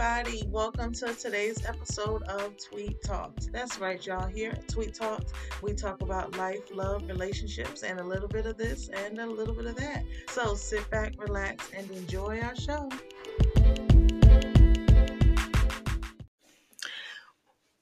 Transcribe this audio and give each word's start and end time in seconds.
everybody. 0.00 0.48
Welcome 0.48 0.94
to 0.94 1.12
today's 1.12 1.62
episode 1.66 2.22
of 2.22 2.54
Tweet 2.56 3.02
Talks. 3.02 3.48
That's 3.48 3.78
right, 3.78 4.04
y'all. 4.06 4.28
Here 4.28 4.52
at 4.52 4.66
Tweet 4.66 4.94
Talks, 4.94 5.30
we 5.60 5.74
talk 5.74 6.00
about 6.00 6.38
life, 6.38 6.62
love, 6.72 7.06
relationships, 7.06 7.82
and 7.82 8.00
a 8.00 8.02
little 8.02 8.26
bit 8.28 8.46
of 8.46 8.56
this 8.56 8.88
and 8.88 9.18
a 9.18 9.26
little 9.26 9.52
bit 9.52 9.66
of 9.66 9.76
that. 9.76 10.04
So 10.30 10.54
sit 10.54 10.88
back, 10.90 11.12
relax, 11.18 11.70
and 11.76 11.90
enjoy 11.90 12.40
our 12.40 12.56
show. 12.56 12.88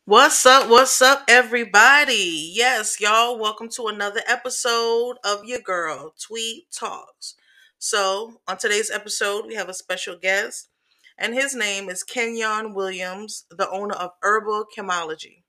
What's 0.05 0.45
up? 0.45 0.69
What's 0.69 1.00
up, 1.00 1.23
everybody? 1.28 2.50
Yes, 2.52 3.00
y'all, 3.00 3.38
welcome 3.38 3.69
to 3.77 3.87
another 3.87 4.23
episode 4.27 5.19
of 5.23 5.45
your 5.45 5.60
girl, 5.60 6.14
Tweet 6.20 6.69
Talks. 6.73 7.37
So, 7.78 8.41
on 8.48 8.59
today's 8.59 8.91
episode, 8.91 9.46
we 9.46 9.55
have 9.55 9.69
a 9.69 9.74
special 9.74 10.16
guest 10.16 10.69
and 11.18 11.34
his 11.34 11.54
name 11.54 11.88
is 11.88 12.04
Kenyon 12.04 12.74
Williams, 12.74 13.45
the 13.50 13.68
owner 13.70 13.95
of 13.95 14.12
Urbal 14.22 14.66
Kemology. 14.76 15.42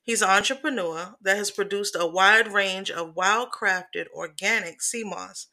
He's 0.00 0.22
an 0.22 0.30
entrepreneur 0.30 1.16
that 1.20 1.36
has 1.36 1.50
produced 1.50 1.96
a 1.98 2.06
wide 2.06 2.52
range 2.52 2.90
of 2.90 3.16
wild 3.16 3.48
crafted 3.50 4.06
organic 4.14 4.80
sea 4.80 5.02
moss. 5.02 5.48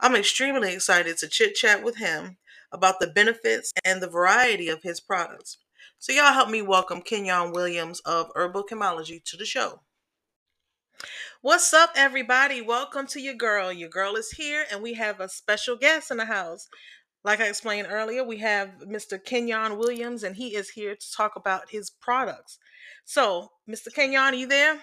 I'm 0.00 0.16
extremely 0.16 0.74
excited 0.74 1.16
to 1.18 1.28
chit 1.28 1.54
chat 1.54 1.84
with 1.84 1.98
him 1.98 2.38
about 2.72 2.98
the 2.98 3.06
benefits 3.06 3.72
and 3.84 4.02
the 4.02 4.08
variety 4.08 4.68
of 4.68 4.82
his 4.82 5.00
products. 5.00 5.58
So, 6.00 6.12
y'all 6.12 6.32
help 6.32 6.48
me 6.48 6.62
welcome 6.62 7.02
Kenyon 7.02 7.52
Williams 7.52 8.00
of 8.00 8.30
Urbal 8.36 8.64
Kemology 8.70 9.22
to 9.24 9.36
the 9.36 9.44
show. 9.44 9.80
What's 11.40 11.72
up, 11.72 11.90
everybody? 11.94 12.60
Welcome 12.60 13.06
to 13.08 13.20
your 13.20 13.34
girl. 13.34 13.72
Your 13.72 13.88
girl 13.88 14.16
is 14.16 14.32
here, 14.32 14.64
and 14.70 14.82
we 14.82 14.94
have 14.94 15.20
a 15.20 15.28
special 15.28 15.76
guest 15.76 16.10
in 16.10 16.16
the 16.16 16.24
house. 16.24 16.68
Like 17.24 17.40
I 17.40 17.48
explained 17.48 17.88
earlier, 17.90 18.24
we 18.24 18.38
have 18.38 18.70
Mr. 18.86 19.22
Kenyon 19.22 19.76
Williams, 19.76 20.22
and 20.22 20.36
he 20.36 20.54
is 20.54 20.70
here 20.70 20.94
to 20.94 21.12
talk 21.12 21.36
about 21.36 21.70
his 21.70 21.90
products. 21.90 22.58
So, 23.04 23.50
Mr. 23.68 23.92
Kenyon, 23.92 24.34
are 24.34 24.34
you 24.34 24.46
there? 24.46 24.74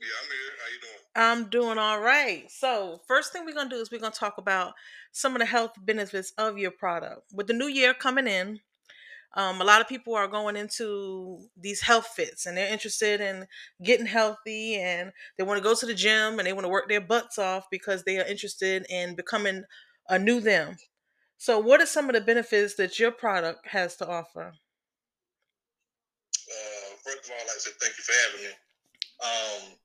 Yeah, 0.00 0.08
I'm 0.22 0.30
here. 0.30 0.52
How 0.58 0.72
you 0.72 0.80
doing? 0.80 0.98
I'm 1.14 1.50
doing 1.50 1.78
all 1.78 2.00
right. 2.00 2.50
So, 2.50 3.00
first 3.06 3.32
thing 3.32 3.44
we're 3.44 3.54
gonna 3.54 3.70
do 3.70 3.76
is 3.76 3.90
we're 3.90 4.00
gonna 4.00 4.12
talk 4.12 4.38
about 4.38 4.74
some 5.12 5.34
of 5.34 5.40
the 5.40 5.46
health 5.46 5.72
benefits 5.78 6.32
of 6.38 6.58
your 6.58 6.70
product. 6.70 7.22
With 7.32 7.46
the 7.46 7.52
new 7.52 7.68
year 7.68 7.94
coming 7.94 8.26
in, 8.26 8.60
um, 9.34 9.60
a 9.60 9.64
lot 9.64 9.80
of 9.80 9.88
people 9.88 10.14
are 10.14 10.28
going 10.28 10.56
into 10.56 11.48
these 11.56 11.80
health 11.80 12.06
fits 12.08 12.46
and 12.46 12.56
they're 12.56 12.72
interested 12.72 13.20
in 13.20 13.46
getting 13.82 14.06
healthy 14.06 14.76
and 14.76 15.12
they 15.36 15.44
want 15.44 15.58
to 15.58 15.62
go 15.62 15.74
to 15.74 15.86
the 15.86 15.94
gym 15.94 16.38
and 16.38 16.46
they 16.46 16.52
want 16.52 16.64
to 16.64 16.70
work 16.70 16.88
their 16.88 17.00
butts 17.00 17.38
off 17.38 17.66
because 17.70 18.04
they 18.04 18.18
are 18.18 18.24
interested 18.24 18.86
in 18.88 19.14
becoming 19.14 19.64
a 20.08 20.18
new 20.18 20.40
them. 20.40 20.76
So, 21.38 21.60
what 21.60 21.80
are 21.80 21.86
some 21.86 22.10
of 22.10 22.14
the 22.14 22.20
benefits 22.20 22.74
that 22.74 22.98
your 22.98 23.12
product 23.12 23.68
has 23.68 23.94
to 23.96 24.08
offer? 24.08 24.50
Uh, 26.50 26.90
first 27.06 27.24
of 27.24 27.30
all, 27.30 27.38
I'd 27.38 27.46
like 27.46 27.54
to 27.54 27.60
say 27.60 27.70
thank 27.78 27.94
you 27.94 28.02
for 28.02 28.14
having 28.26 28.42
me. 28.42 28.52
Um, 29.22 29.78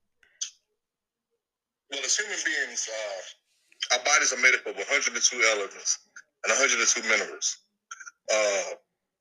well, 1.90 2.02
as 2.02 2.18
human 2.18 2.38
beings, 2.44 2.90
uh, 2.90 3.94
our 3.94 4.04
bodies 4.04 4.32
are 4.32 4.42
made 4.42 4.54
up 4.58 4.66
of 4.66 4.74
102 4.74 5.14
elements 5.54 5.98
and 6.42 6.50
102 6.50 7.06
minerals. 7.06 7.58
Uh, 8.34 8.74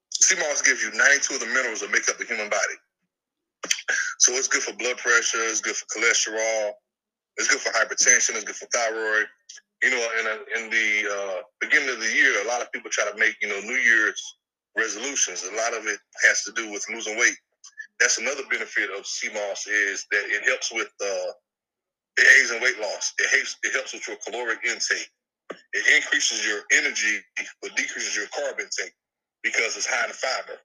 sea 0.09 0.35
moss 0.41 0.63
gives 0.63 0.81
you 0.81 0.89
92 0.89 1.35
of 1.35 1.39
the 1.39 1.45
minerals 1.53 1.81
that 1.81 1.91
make 1.91 2.09
up 2.09 2.17
the 2.17 2.25
human 2.25 2.49
body. 2.49 2.77
So 4.17 4.33
it's 4.33 4.47
good 4.47 4.63
for 4.63 4.73
blood 4.73 4.97
pressure, 4.97 5.37
it's 5.45 5.61
good 5.61 5.75
for 5.75 5.85
cholesterol, 5.93 6.71
it's 7.37 7.47
good 7.47 7.61
for 7.61 7.69
hypertension, 7.77 8.33
it's 8.33 8.43
good 8.43 8.55
for 8.55 8.65
thyroid, 8.73 9.27
you 9.83 9.89
know, 9.91 10.07
in, 10.19 10.25
a, 10.27 10.63
in 10.63 10.69
the 10.71 10.89
uh, 11.11 11.41
beginning 11.59 11.89
of 11.89 11.99
the 11.99 12.13
year, 12.15 12.41
a 12.43 12.47
lot 12.47 12.61
of 12.61 12.71
people 12.71 12.89
try 12.89 13.09
to 13.09 13.17
make, 13.17 13.35
you 13.41 13.49
know, 13.49 13.59
New 13.59 13.81
Year's 13.83 14.21
resolutions. 14.77 15.43
A 15.43 15.55
lot 15.55 15.73
of 15.73 15.85
it 15.87 15.99
has 16.23 16.43
to 16.43 16.51
do 16.53 16.71
with 16.71 16.85
losing 16.89 17.17
weight. 17.17 17.35
That's 17.99 18.17
another 18.17 18.43
benefit 18.49 18.89
of 18.97 19.05
sea 19.05 19.29
moss 19.33 19.67
is 19.67 20.07
that 20.11 20.23
it 20.27 20.43
helps 20.47 20.71
with 20.71 20.89
uh, 21.03 21.31
it 22.17 22.27
aids 22.39 22.51
in 22.51 22.61
weight 22.61 22.79
loss. 22.79 23.13
It 23.19 23.29
helps, 23.35 23.57
it 23.63 23.73
helps 23.73 23.93
with 23.93 24.07
your 24.07 24.17
caloric 24.25 24.59
intake. 24.65 25.09
It 25.73 26.01
increases 26.01 26.45
your 26.47 26.61
energy, 26.71 27.19
but 27.61 27.75
decreases 27.75 28.15
your 28.15 28.27
carb 28.27 28.59
intake 28.59 28.93
because 29.43 29.75
it's 29.75 29.85
high 29.85 30.05
in 30.05 30.13
fiber. 30.13 30.59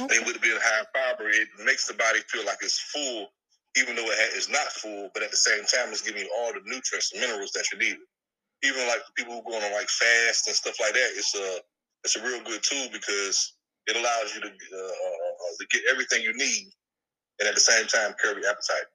Okay. 0.00 0.16
And 0.16 0.26
with 0.26 0.36
it 0.36 0.42
being 0.42 0.58
high 0.60 0.80
in 0.80 0.86
fiber, 0.94 1.28
it 1.28 1.48
makes 1.64 1.86
the 1.86 1.94
body 1.94 2.20
feel 2.28 2.46
like 2.46 2.58
it's 2.62 2.78
full 2.78 3.28
even 3.78 3.96
though 3.96 4.10
it 4.10 4.36
is 4.36 4.48
not 4.48 4.72
full, 4.72 5.10
but 5.14 5.22
at 5.22 5.30
the 5.30 5.36
same 5.36 5.64
time, 5.64 5.90
it's 5.90 6.02
giving 6.02 6.22
you 6.22 6.30
all 6.38 6.52
the 6.52 6.60
nutrients 6.64 7.12
and 7.12 7.20
minerals 7.20 7.52
that 7.52 7.64
you 7.72 7.78
need. 7.78 7.96
Even 8.64 8.86
like 8.88 9.00
people 9.16 9.34
who 9.34 9.50
going 9.50 9.62
on 9.62 9.72
like 9.72 9.88
fast 9.88 10.48
and 10.48 10.56
stuff 10.56 10.74
like 10.80 10.92
that, 10.92 11.10
it's 11.14 11.34
a 11.34 11.60
it's 12.04 12.16
a 12.16 12.22
real 12.22 12.42
good 12.44 12.62
tool 12.62 12.88
because 12.92 13.54
it 13.86 13.96
allows 13.96 14.34
you 14.34 14.40
to 14.40 14.48
uh, 14.48 14.86
uh, 14.86 15.54
to 15.58 15.66
get 15.70 15.82
everything 15.90 16.22
you 16.22 16.32
need, 16.34 16.66
and 17.38 17.48
at 17.48 17.54
the 17.54 17.60
same 17.60 17.86
time 17.86 18.14
curb 18.22 18.36
your 18.36 18.50
appetite. 18.50 18.86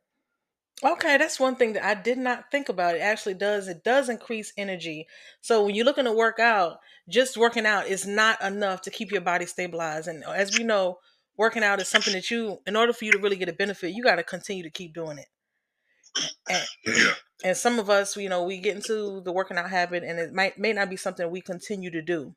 Okay, 0.84 1.18
that's 1.18 1.40
one 1.40 1.56
thing 1.56 1.74
that 1.74 1.86
I 1.86 1.94
did 1.94 2.18
not 2.18 2.52
think 2.52 2.68
about. 2.68 2.96
It 2.96 3.02
actually 3.02 3.36
does. 3.36 3.70
It 3.70 3.86
does 3.86 4.10
increase 4.10 4.52
energy. 4.58 5.08
So 5.40 5.64
when 5.64 5.76
you're 5.76 5.86
looking 5.86 6.06
to 6.06 6.12
work 6.12 6.40
out, 6.40 6.80
just 7.08 7.38
working 7.38 7.66
out 7.66 7.88
is 7.88 8.06
not 8.06 8.42
enough 8.42 8.82
to 8.82 8.92
keep 8.92 9.12
your 9.12 9.22
body 9.22 9.46
stabilized. 9.46 10.10
And 10.10 10.26
as 10.26 10.58
we 10.58 10.66
know, 10.66 10.98
working 11.38 11.64
out 11.64 11.82
is 11.82 11.88
something 11.88 12.14
that 12.14 12.30
you 12.30 12.60
in 12.66 12.76
order 12.76 12.94
for 12.94 13.06
you 13.06 13.12
to 13.12 13.18
really 13.18 13.36
get 13.36 13.50
a 13.50 13.54
benefit 13.54 13.94
you 13.94 14.04
got 14.04 14.16
to 14.16 14.24
continue 14.24 14.64
to 14.64 14.70
keep 14.70 14.94
doing 14.94 15.18
it. 15.18 15.28
And, 16.48 16.64
yeah. 16.86 17.14
and 17.44 17.58
some 17.58 17.80
of 17.80 17.90
us 17.90 18.16
you 18.16 18.30
know 18.30 18.44
we 18.44 18.60
get 18.60 18.76
into 18.76 19.22
the 19.22 19.32
working 19.32 19.58
out 19.58 19.70
habit 19.70 20.04
and 20.04 20.20
it 20.20 20.34
might 20.34 20.58
may 20.58 20.74
not 20.74 20.90
be 20.90 20.98
something 20.98 21.30
we 21.30 21.42
continue 21.42 21.90
to 21.92 22.02
do 22.02 22.36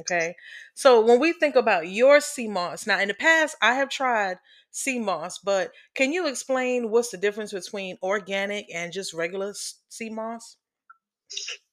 okay? 0.00 0.34
So 0.74 1.00
when 1.00 1.20
we 1.20 1.32
think 1.32 1.54
about 1.54 1.88
your 1.88 2.20
sea 2.20 2.48
moss 2.48 2.86
now 2.86 3.00
in 3.00 3.08
the 3.08 3.14
past 3.14 3.56
i 3.62 3.74
have 3.74 3.88
tried 3.88 4.38
sea 4.70 4.98
moss 4.98 5.38
but 5.38 5.70
can 5.94 6.12
you 6.12 6.26
explain 6.26 6.90
what's 6.90 7.10
the 7.10 7.16
difference 7.16 7.52
between 7.52 7.96
organic 8.02 8.66
and 8.74 8.92
just 8.92 9.14
regular 9.14 9.54
sea 9.88 10.10
moss? 10.10 10.56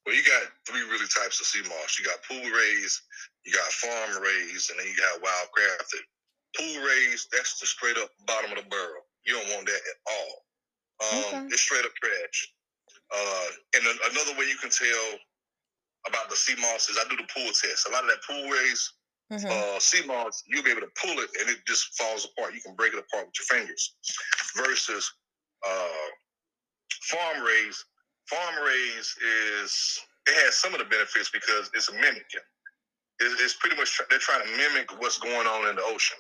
Well 0.06 0.16
you 0.16 0.24
got 0.24 0.44
three 0.66 0.84
really 0.84 1.08
types 1.20 1.42
of 1.42 1.48
sea 1.48 1.68
moss. 1.68 2.00
You 2.00 2.06
got 2.06 2.24
pool 2.24 2.50
raised 2.50 3.02
you 3.46 3.52
got 3.52 3.72
farm 3.72 4.24
raised 4.24 4.70
and 4.70 4.80
then 4.80 4.88
you 4.88 4.96
got 4.96 5.22
wild 5.22 5.50
crafted 5.58 6.02
Pool 6.58 6.84
raised, 6.84 7.30
that's 7.32 7.60
the 7.60 7.66
straight 7.66 7.98
up 7.98 8.10
bottom 8.28 8.52
of 8.52 8.58
the 8.58 8.70
barrel. 8.70 9.08
You 9.26 9.40
don't 9.40 9.50
want 9.56 9.66
that 9.68 9.82
at 9.82 9.98
all. 10.08 10.34
Um, 11.02 11.24
okay. 11.26 11.48
It's 11.54 11.62
straight 11.62 11.86
up 11.86 11.94
trash. 11.96 12.54
Uh, 13.12 13.48
and 13.76 13.84
another 14.12 14.38
way 14.40 14.46
you 14.48 14.58
can 14.58 14.70
tell 14.70 15.20
about 16.08 16.30
the 16.30 16.36
sea 16.36 16.56
moss 16.60 16.90
is 16.90 16.98
I 16.98 17.08
do 17.10 17.16
the 17.16 17.28
pool 17.34 17.52
test. 17.54 17.88
A 17.88 17.92
lot 17.92 18.04
of 18.04 18.10
that 18.10 18.24
pool 18.28 18.50
raised 18.50 18.90
mm-hmm. 19.32 19.48
uh, 19.48 19.80
sea 19.80 20.06
moss, 20.06 20.44
you'll 20.48 20.64
be 20.64 20.72
able 20.72 20.82
to 20.82 20.94
pull 21.00 21.18
it 21.20 21.30
and 21.40 21.50
it 21.50 21.60
just 21.68 21.96
falls 21.98 22.26
apart. 22.26 22.54
You 22.54 22.62
can 22.62 22.76
break 22.76 22.94
it 22.94 23.00
apart 23.00 23.28
with 23.28 23.36
your 23.40 23.60
fingers. 23.60 23.96
Versus 24.56 25.12
uh, 25.66 26.08
farm 27.04 27.44
raised, 27.44 27.84
farm 28.28 28.56
raised 28.66 29.16
is 29.60 30.00
it 30.28 30.36
has 30.46 30.56
some 30.56 30.74
of 30.74 30.80
the 30.80 30.86
benefits 30.86 31.30
because 31.30 31.70
it's 31.74 31.90
a 31.90 31.94
mimicking. 31.94 32.46
It's 33.20 33.54
pretty 33.54 33.78
much 33.78 34.00
they're 34.10 34.20
trying 34.20 34.42
to 34.46 34.58
mimic 34.58 35.00
what's 35.00 35.20
going 35.20 35.46
on 35.46 35.70
in 35.70 35.76
the 35.76 35.84
ocean. 35.84 36.18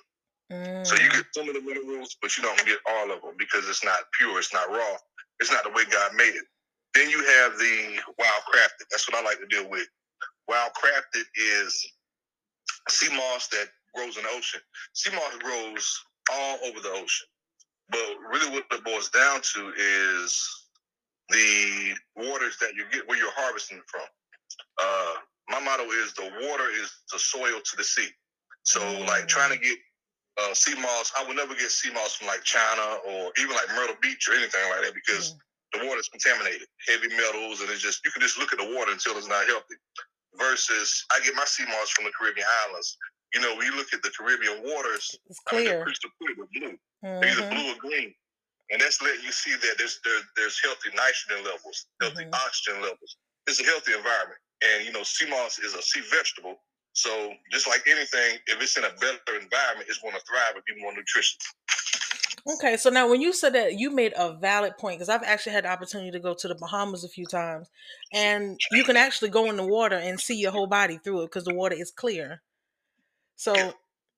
Mm. 0.51 0.85
So 0.85 0.95
you 0.95 1.09
get 1.09 1.25
some 1.33 1.47
of 1.47 1.55
the 1.55 1.61
minerals, 1.61 2.17
but 2.21 2.37
you 2.37 2.43
don't 2.43 2.65
get 2.65 2.79
all 2.89 3.11
of 3.11 3.21
them 3.21 3.35
because 3.37 3.67
it's 3.69 3.83
not 3.83 3.99
pure, 4.17 4.37
it's 4.37 4.53
not 4.53 4.69
raw, 4.69 4.97
it's 5.39 5.51
not 5.51 5.63
the 5.63 5.69
way 5.69 5.83
God 5.89 6.11
made 6.15 6.35
it. 6.35 6.45
Then 6.93 7.09
you 7.09 7.23
have 7.23 7.57
the 7.57 7.99
wild 8.19 8.43
crafted. 8.53 8.85
That's 8.89 9.09
what 9.09 9.17
I 9.17 9.23
like 9.23 9.39
to 9.39 9.47
deal 9.47 9.69
with. 9.69 9.87
Wild 10.47 10.71
crafted 10.73 11.23
is 11.35 11.87
sea 12.89 13.15
moss 13.15 13.47
that 13.47 13.67
grows 13.95 14.17
in 14.17 14.23
the 14.23 14.29
ocean. 14.29 14.59
Sea 14.93 15.11
moss 15.15 15.37
grows 15.39 16.03
all 16.31 16.57
over 16.65 16.79
the 16.81 16.89
ocean. 16.89 17.27
But 17.89 18.15
really 18.29 18.49
what 18.51 18.65
it 18.71 18.83
boils 18.83 19.09
down 19.09 19.41
to 19.41 19.73
is 19.77 20.61
the 21.29 21.93
waters 22.15 22.57
that 22.59 22.73
you 22.75 22.85
get 22.91 23.07
where 23.07 23.17
you're 23.17 23.31
harvesting 23.35 23.81
from. 23.87 24.05
Uh, 24.81 25.13
my 25.49 25.59
motto 25.59 25.83
is 25.83 26.13
the 26.13 26.29
water 26.47 26.69
is 26.81 26.91
the 27.11 27.19
soil 27.19 27.59
to 27.63 27.77
the 27.77 27.83
sea. 27.83 28.09
So 28.63 28.81
mm. 28.81 29.07
like 29.07 29.27
trying 29.27 29.51
to 29.51 29.57
get 29.57 29.77
uh, 30.39 30.53
sea 30.53 30.75
moss. 30.79 31.11
I 31.17 31.25
would 31.25 31.35
never 31.35 31.53
get 31.55 31.71
sea 31.71 31.91
moss 31.91 32.15
from 32.15 32.27
like 32.27 32.43
China 32.43 32.99
or 33.07 33.31
even 33.39 33.55
like 33.55 33.67
Myrtle 33.75 33.99
Beach 34.01 34.27
or 34.29 34.35
anything 34.35 34.61
like 34.69 34.81
that 34.85 34.93
because 34.95 35.33
mm. 35.33 35.79
the 35.79 35.87
water 35.87 35.99
is 35.99 36.09
contaminated, 36.09 36.67
heavy 36.87 37.09
metals, 37.09 37.61
and 37.61 37.69
it's 37.69 37.81
just 37.81 38.03
you 38.05 38.11
can 38.11 38.21
just 38.21 38.39
look 38.39 38.53
at 38.53 38.59
the 38.59 38.69
water 38.75 38.91
until 38.91 39.17
it's 39.17 39.27
not 39.27 39.45
healthy. 39.47 39.75
Versus, 40.39 41.03
I 41.11 41.19
get 41.25 41.35
my 41.35 41.43
sea 41.43 41.65
moss 41.67 41.91
from 41.91 42.05
the 42.05 42.11
Caribbean 42.15 42.47
islands. 42.67 42.95
You 43.35 43.41
know, 43.41 43.51
when 43.55 43.67
you 43.67 43.75
look 43.75 43.91
at 43.93 44.01
the 44.01 44.11
Caribbean 44.15 44.63
waters, 44.63 45.19
it's 45.27 45.39
clear. 45.43 45.71
I 45.71 45.75
mean, 45.75 45.83
crystal 45.83 46.09
clear, 46.19 46.35
but 46.39 46.47
blue. 46.51 46.75
Mm-hmm. 47.03 47.23
either 47.25 47.49
blue 47.51 47.67
or 47.73 47.77
green, 47.81 48.13
and 48.71 48.79
that's 48.79 49.01
letting 49.01 49.25
you 49.25 49.31
see 49.31 49.51
that 49.51 49.75
there's 49.77 49.99
there, 50.05 50.21
there's 50.37 50.59
healthy 50.63 50.95
nitrogen 50.95 51.43
levels, 51.43 51.87
healthy 51.99 52.23
mm-hmm. 52.23 52.45
oxygen 52.45 52.79
levels. 52.79 53.17
It's 53.47 53.59
a 53.59 53.65
healthy 53.65 53.91
environment, 53.91 54.39
and 54.63 54.85
you 54.85 54.93
know, 54.93 55.03
sea 55.03 55.27
moss 55.27 55.59
is 55.59 55.73
a 55.73 55.81
sea 55.81 56.01
vegetable 56.07 56.61
so 56.93 57.31
just 57.51 57.67
like 57.67 57.81
anything, 57.87 58.39
if 58.47 58.61
it's 58.61 58.77
in 58.77 58.83
a 58.83 58.89
better 58.99 59.39
environment, 59.39 59.87
it's 59.87 59.99
going 59.99 60.13
to 60.13 60.21
thrive 60.21 60.55
and 60.55 60.63
be 60.65 60.81
more 60.81 60.93
nutritious. 60.93 61.37
Okay, 62.55 62.75
so 62.75 62.89
now 62.89 63.07
when 63.07 63.21
you 63.21 63.33
said 63.33 63.53
that, 63.53 63.77
you 63.77 63.91
made 63.91 64.13
a 64.17 64.33
valid 64.33 64.77
point 64.77 64.97
because 64.97 65.09
I've 65.09 65.23
actually 65.23 65.53
had 65.53 65.65
the 65.65 65.71
opportunity 65.71 66.11
to 66.11 66.19
go 66.19 66.33
to 66.33 66.47
the 66.47 66.55
Bahamas 66.55 67.03
a 67.03 67.09
few 67.09 67.25
times, 67.25 67.69
and 68.13 68.59
you 68.71 68.83
can 68.83 68.97
actually 68.97 69.29
go 69.29 69.45
in 69.45 69.57
the 69.57 69.65
water 69.65 69.95
and 69.95 70.19
see 70.19 70.35
your 70.35 70.51
whole 70.51 70.67
body 70.67 70.97
through 70.97 71.21
it 71.21 71.25
because 71.27 71.45
the 71.45 71.53
water 71.53 71.75
is 71.77 71.91
clear. 71.91 72.41
So 73.35 73.73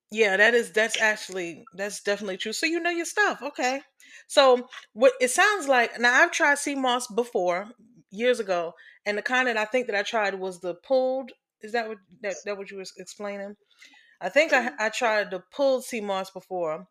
yeah, 0.09 0.37
that 0.37 0.53
is 0.53 0.71
that's 0.71 0.99
actually 1.01 1.65
that's 1.75 2.01
definitely 2.01 2.37
true. 2.37 2.53
So 2.53 2.65
you 2.65 2.79
know 2.79 2.91
your 2.91 3.05
stuff, 3.05 3.41
okay? 3.41 3.81
So 4.27 4.69
what 4.93 5.13
it 5.19 5.31
sounds 5.31 5.67
like 5.67 5.99
now 5.99 6.13
I've 6.13 6.31
tried 6.31 6.59
sea 6.59 6.75
moss 6.75 7.07
before 7.07 7.69
years 8.09 8.39
ago, 8.39 8.73
and 9.05 9.17
the 9.17 9.21
kind 9.21 9.47
that 9.47 9.57
I 9.57 9.65
think 9.65 9.87
that 9.87 9.95
I 9.97 10.03
tried 10.03 10.35
was 10.35 10.59
the 10.59 10.75
pulled. 10.75 11.31
Is 11.63 11.71
that 11.71 11.87
what 11.87 11.97
that, 12.21 12.35
that 12.45 12.57
what 12.57 12.69
you 12.69 12.77
were 12.77 12.85
explaining? 12.97 13.55
I 14.21 14.29
think 14.29 14.53
I 14.53 14.71
I 14.79 14.89
tried 14.89 15.31
to 15.31 15.43
pull 15.55 15.81
sea 15.81 16.01
moss 16.01 16.29
before, 16.29 16.85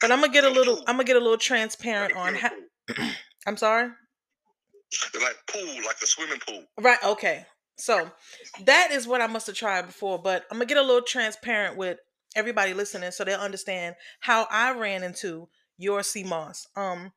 but 0.00 0.10
I'm 0.10 0.20
gonna 0.20 0.32
get 0.32 0.44
a 0.44 0.50
little 0.50 0.78
I'm 0.80 0.96
gonna 0.96 1.04
get 1.04 1.16
a 1.16 1.20
little 1.20 1.38
transparent 1.38 2.14
on 2.16 2.34
how. 2.34 2.50
I'm 3.46 3.56
sorry. 3.56 3.90
They're 5.12 5.22
like 5.22 5.36
pool, 5.48 5.84
like 5.84 5.96
a 6.02 6.06
swimming 6.06 6.40
pool. 6.46 6.64
Right. 6.80 7.02
Okay. 7.04 7.44
So 7.78 8.10
that 8.64 8.90
is 8.92 9.06
what 9.06 9.20
I 9.20 9.26
must 9.26 9.46
have 9.46 9.56
tried 9.56 9.86
before, 9.86 10.18
but 10.18 10.44
I'm 10.50 10.58
gonna 10.58 10.66
get 10.66 10.78
a 10.78 10.82
little 10.82 11.02
transparent 11.02 11.76
with 11.76 11.98
everybody 12.34 12.74
listening 12.74 13.10
so 13.10 13.24
they'll 13.24 13.40
understand 13.40 13.96
how 14.20 14.46
I 14.50 14.72
ran 14.72 15.02
into 15.02 15.48
your 15.78 16.02
sea 16.02 16.24
moss. 16.24 16.66
Um, 16.76 17.12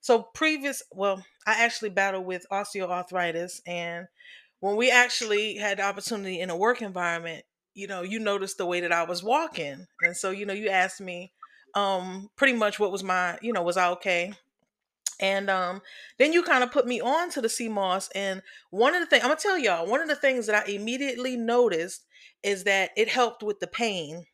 so 0.00 0.26
previous, 0.34 0.82
well, 0.92 1.24
I 1.46 1.64
actually 1.64 1.90
battled 1.90 2.26
with 2.26 2.46
osteoarthritis, 2.52 3.60
and 3.66 4.06
when 4.60 4.76
we 4.76 4.90
actually 4.90 5.56
had 5.56 5.78
the 5.78 5.82
opportunity 5.82 6.40
in 6.40 6.50
a 6.50 6.56
work 6.56 6.82
environment, 6.82 7.44
you 7.74 7.86
know, 7.86 8.02
you 8.02 8.18
noticed 8.18 8.58
the 8.58 8.66
way 8.66 8.80
that 8.80 8.92
I 8.92 9.04
was 9.04 9.22
walking, 9.22 9.86
and 10.02 10.16
so 10.16 10.30
you 10.30 10.46
know, 10.46 10.52
you 10.54 10.68
asked 10.68 11.00
me, 11.00 11.32
um, 11.74 12.30
pretty 12.36 12.54
much 12.54 12.78
what 12.78 12.92
was 12.92 13.02
my, 13.02 13.38
you 13.42 13.52
know, 13.52 13.62
was 13.62 13.76
I 13.76 13.90
okay? 13.90 14.32
And 15.20 15.50
um, 15.50 15.82
then 16.18 16.32
you 16.32 16.42
kind 16.42 16.64
of 16.64 16.72
put 16.72 16.86
me 16.86 17.00
on 17.00 17.30
to 17.30 17.42
the 17.42 17.48
sea 17.48 17.68
moss. 17.68 18.08
And 18.14 18.42
one 18.70 18.94
of 18.94 19.00
the 19.00 19.06
things 19.06 19.22
I'm 19.22 19.28
gonna 19.28 19.40
tell 19.40 19.58
y'all, 19.58 19.86
one 19.86 20.00
of 20.00 20.08
the 20.08 20.16
things 20.16 20.46
that 20.46 20.66
I 20.66 20.70
immediately 20.72 21.36
noticed 21.36 22.06
is 22.42 22.64
that 22.64 22.90
it 22.96 23.08
helped 23.08 23.42
with 23.42 23.60
the 23.60 23.66
pain. 23.66 24.24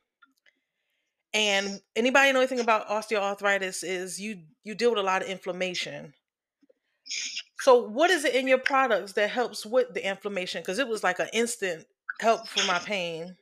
And 1.34 1.81
anybody 1.94 2.32
know 2.32 2.40
anything 2.40 2.61
about 2.61 2.88
osteoarthritis 2.88 3.84
is 3.84 4.20
you 4.20 4.43
you 4.64 4.75
deal 4.75 4.90
with 4.90 4.99
a 4.99 5.02
lot 5.02 5.23
of 5.23 5.28
inflammation. 5.28 6.14
So 7.66 7.82
what 7.82 8.10
is 8.12 8.24
it 8.24 8.36
in 8.36 8.46
your 8.46 8.58
products 8.60 9.14
that 9.14 9.28
helps 9.30 9.66
with 9.66 9.92
the 9.92 10.06
inflammation? 10.08 10.62
Because 10.62 10.78
it 10.78 10.86
was 10.86 11.02
like 11.02 11.18
an 11.18 11.26
instant 11.32 11.88
help 12.20 12.46
for 12.46 12.62
my 12.62 12.78
pain. 12.78 13.38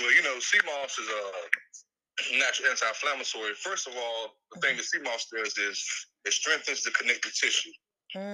Well, 0.00 0.12
you 0.12 0.22
know, 0.22 0.38
sea 0.38 0.60
moss 0.66 0.98
is 0.98 1.08
a 1.08 2.38
natural 2.38 2.70
anti-inflammatory. 2.70 3.54
First 3.54 3.88
of 3.88 3.94
all, 3.96 4.34
the 4.52 4.58
thing 4.58 4.76
that 4.76 4.84
sea 4.84 5.00
moss 5.00 5.26
does 5.34 5.56
is 5.58 5.78
it 6.24 6.32
strengthens 6.32 6.82
the 6.82 6.90
connective 6.92 7.34
tissue. 7.34 7.70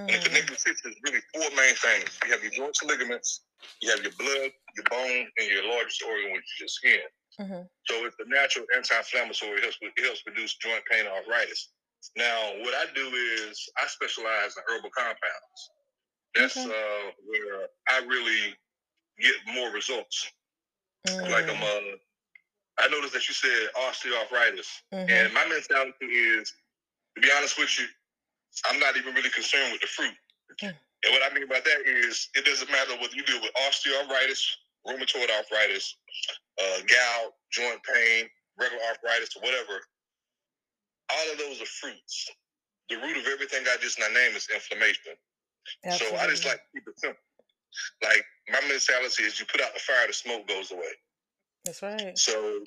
And 0.08 0.16
the 0.22 0.28
Mm, 0.28 0.28
connective 0.28 0.58
tissue 0.58 0.88
is 0.88 0.96
really 1.04 1.20
four 1.34 1.48
main 1.56 1.74
things. 1.76 2.18
You 2.24 2.32
have 2.32 2.42
your 2.42 2.52
joints 2.52 2.82
and 2.82 2.90
ligaments, 2.90 3.46
you 3.82 3.90
have 3.90 4.02
your 4.02 4.12
blood, 4.18 4.50
your 4.76 4.86
bone, 4.90 5.28
and 5.38 5.48
your 5.50 5.68
largest 5.68 6.02
organ, 6.02 6.32
which 6.32 6.44
is 6.44 6.60
your 6.60 6.68
skin. 6.68 7.00
mhm, 7.38 7.68
So 7.88 8.04
it's 8.06 8.16
a 8.20 8.28
natural 8.28 8.66
anti-inflammatory. 8.74 9.58
It 9.58 9.62
helps, 9.64 9.78
it 9.82 10.04
helps 10.04 10.22
reduce 10.26 10.56
joint 10.58 10.84
pain 10.90 11.06
and 11.06 11.10
arthritis. 11.14 11.70
Now, 12.16 12.52
what 12.60 12.74
I 12.74 12.86
do 12.94 13.08
is 13.08 13.68
I 13.78 13.86
specialize 13.86 14.56
in 14.56 14.62
herbal 14.68 14.90
compounds. 14.90 15.60
That's 16.34 16.56
Okay. 16.56 16.66
uh, 16.68 17.10
where 17.24 17.68
I 17.88 17.98
really 18.06 18.56
get 19.20 19.34
more 19.46 19.70
results. 19.70 20.30
Like 21.06 21.48
I'm, 21.48 21.56
mm, 21.56 21.92
uh, 21.94 21.96
I 22.78 22.88
noticed 22.88 23.12
that 23.12 23.28
you 23.28 23.34
said 23.34 23.68
osteoarthritis, 23.76 24.66
mhm, 24.92 25.10
and 25.10 25.32
my 25.34 25.46
mentality 25.46 26.06
is, 26.06 26.52
to 27.14 27.20
be 27.20 27.30
honest 27.32 27.58
with 27.58 27.78
you, 27.78 27.86
I'm 28.66 28.80
not 28.80 28.96
even 28.96 29.14
really 29.14 29.30
concerned 29.30 29.72
with 29.72 29.80
the 29.82 29.86
fruit. 29.86 30.16
Mm. 30.62 30.74
And 31.04 31.12
what 31.12 31.22
I 31.30 31.34
mean 31.34 31.46
by 31.46 31.60
that 31.60 31.80
is, 31.86 32.28
it 32.34 32.44
doesn't 32.44 32.70
matter 32.70 32.96
whether 32.96 33.14
you 33.14 33.22
deal 33.24 33.40
with 33.42 33.52
osteoarthritis, 33.54 34.40
rheumatoid 34.86 35.30
arthritis, 35.30 35.96
uh, 36.60 36.78
gout, 36.86 37.34
joint 37.52 37.80
pain, 37.84 38.28
regular 38.58 38.82
arthritis, 38.84 39.36
or 39.36 39.42
whatever. 39.42 39.80
All 41.10 41.32
of 41.32 41.38
those 41.38 41.60
are 41.60 41.66
fruits. 41.66 42.30
The 42.88 42.96
root 42.96 43.16
of 43.16 43.26
everything 43.26 43.64
I 43.66 43.76
just 43.80 43.98
now 43.98 44.08
named 44.08 44.36
is 44.36 44.48
inflammation. 44.52 45.14
So 45.90 46.04
I 46.16 46.26
just 46.28 46.44
like 46.44 46.56
to 46.56 46.68
keep 46.74 46.88
it 46.88 46.98
simple. 46.98 47.20
Like 48.02 48.24
my 48.50 48.60
mentality 48.68 49.24
is, 49.24 49.40
you 49.40 49.46
put 49.46 49.60
out 49.60 49.72
the 49.74 49.80
fire, 49.80 50.06
the 50.06 50.12
smoke 50.12 50.46
goes 50.46 50.70
away. 50.70 50.92
That's 51.64 51.82
right. 51.82 52.16
So, 52.18 52.60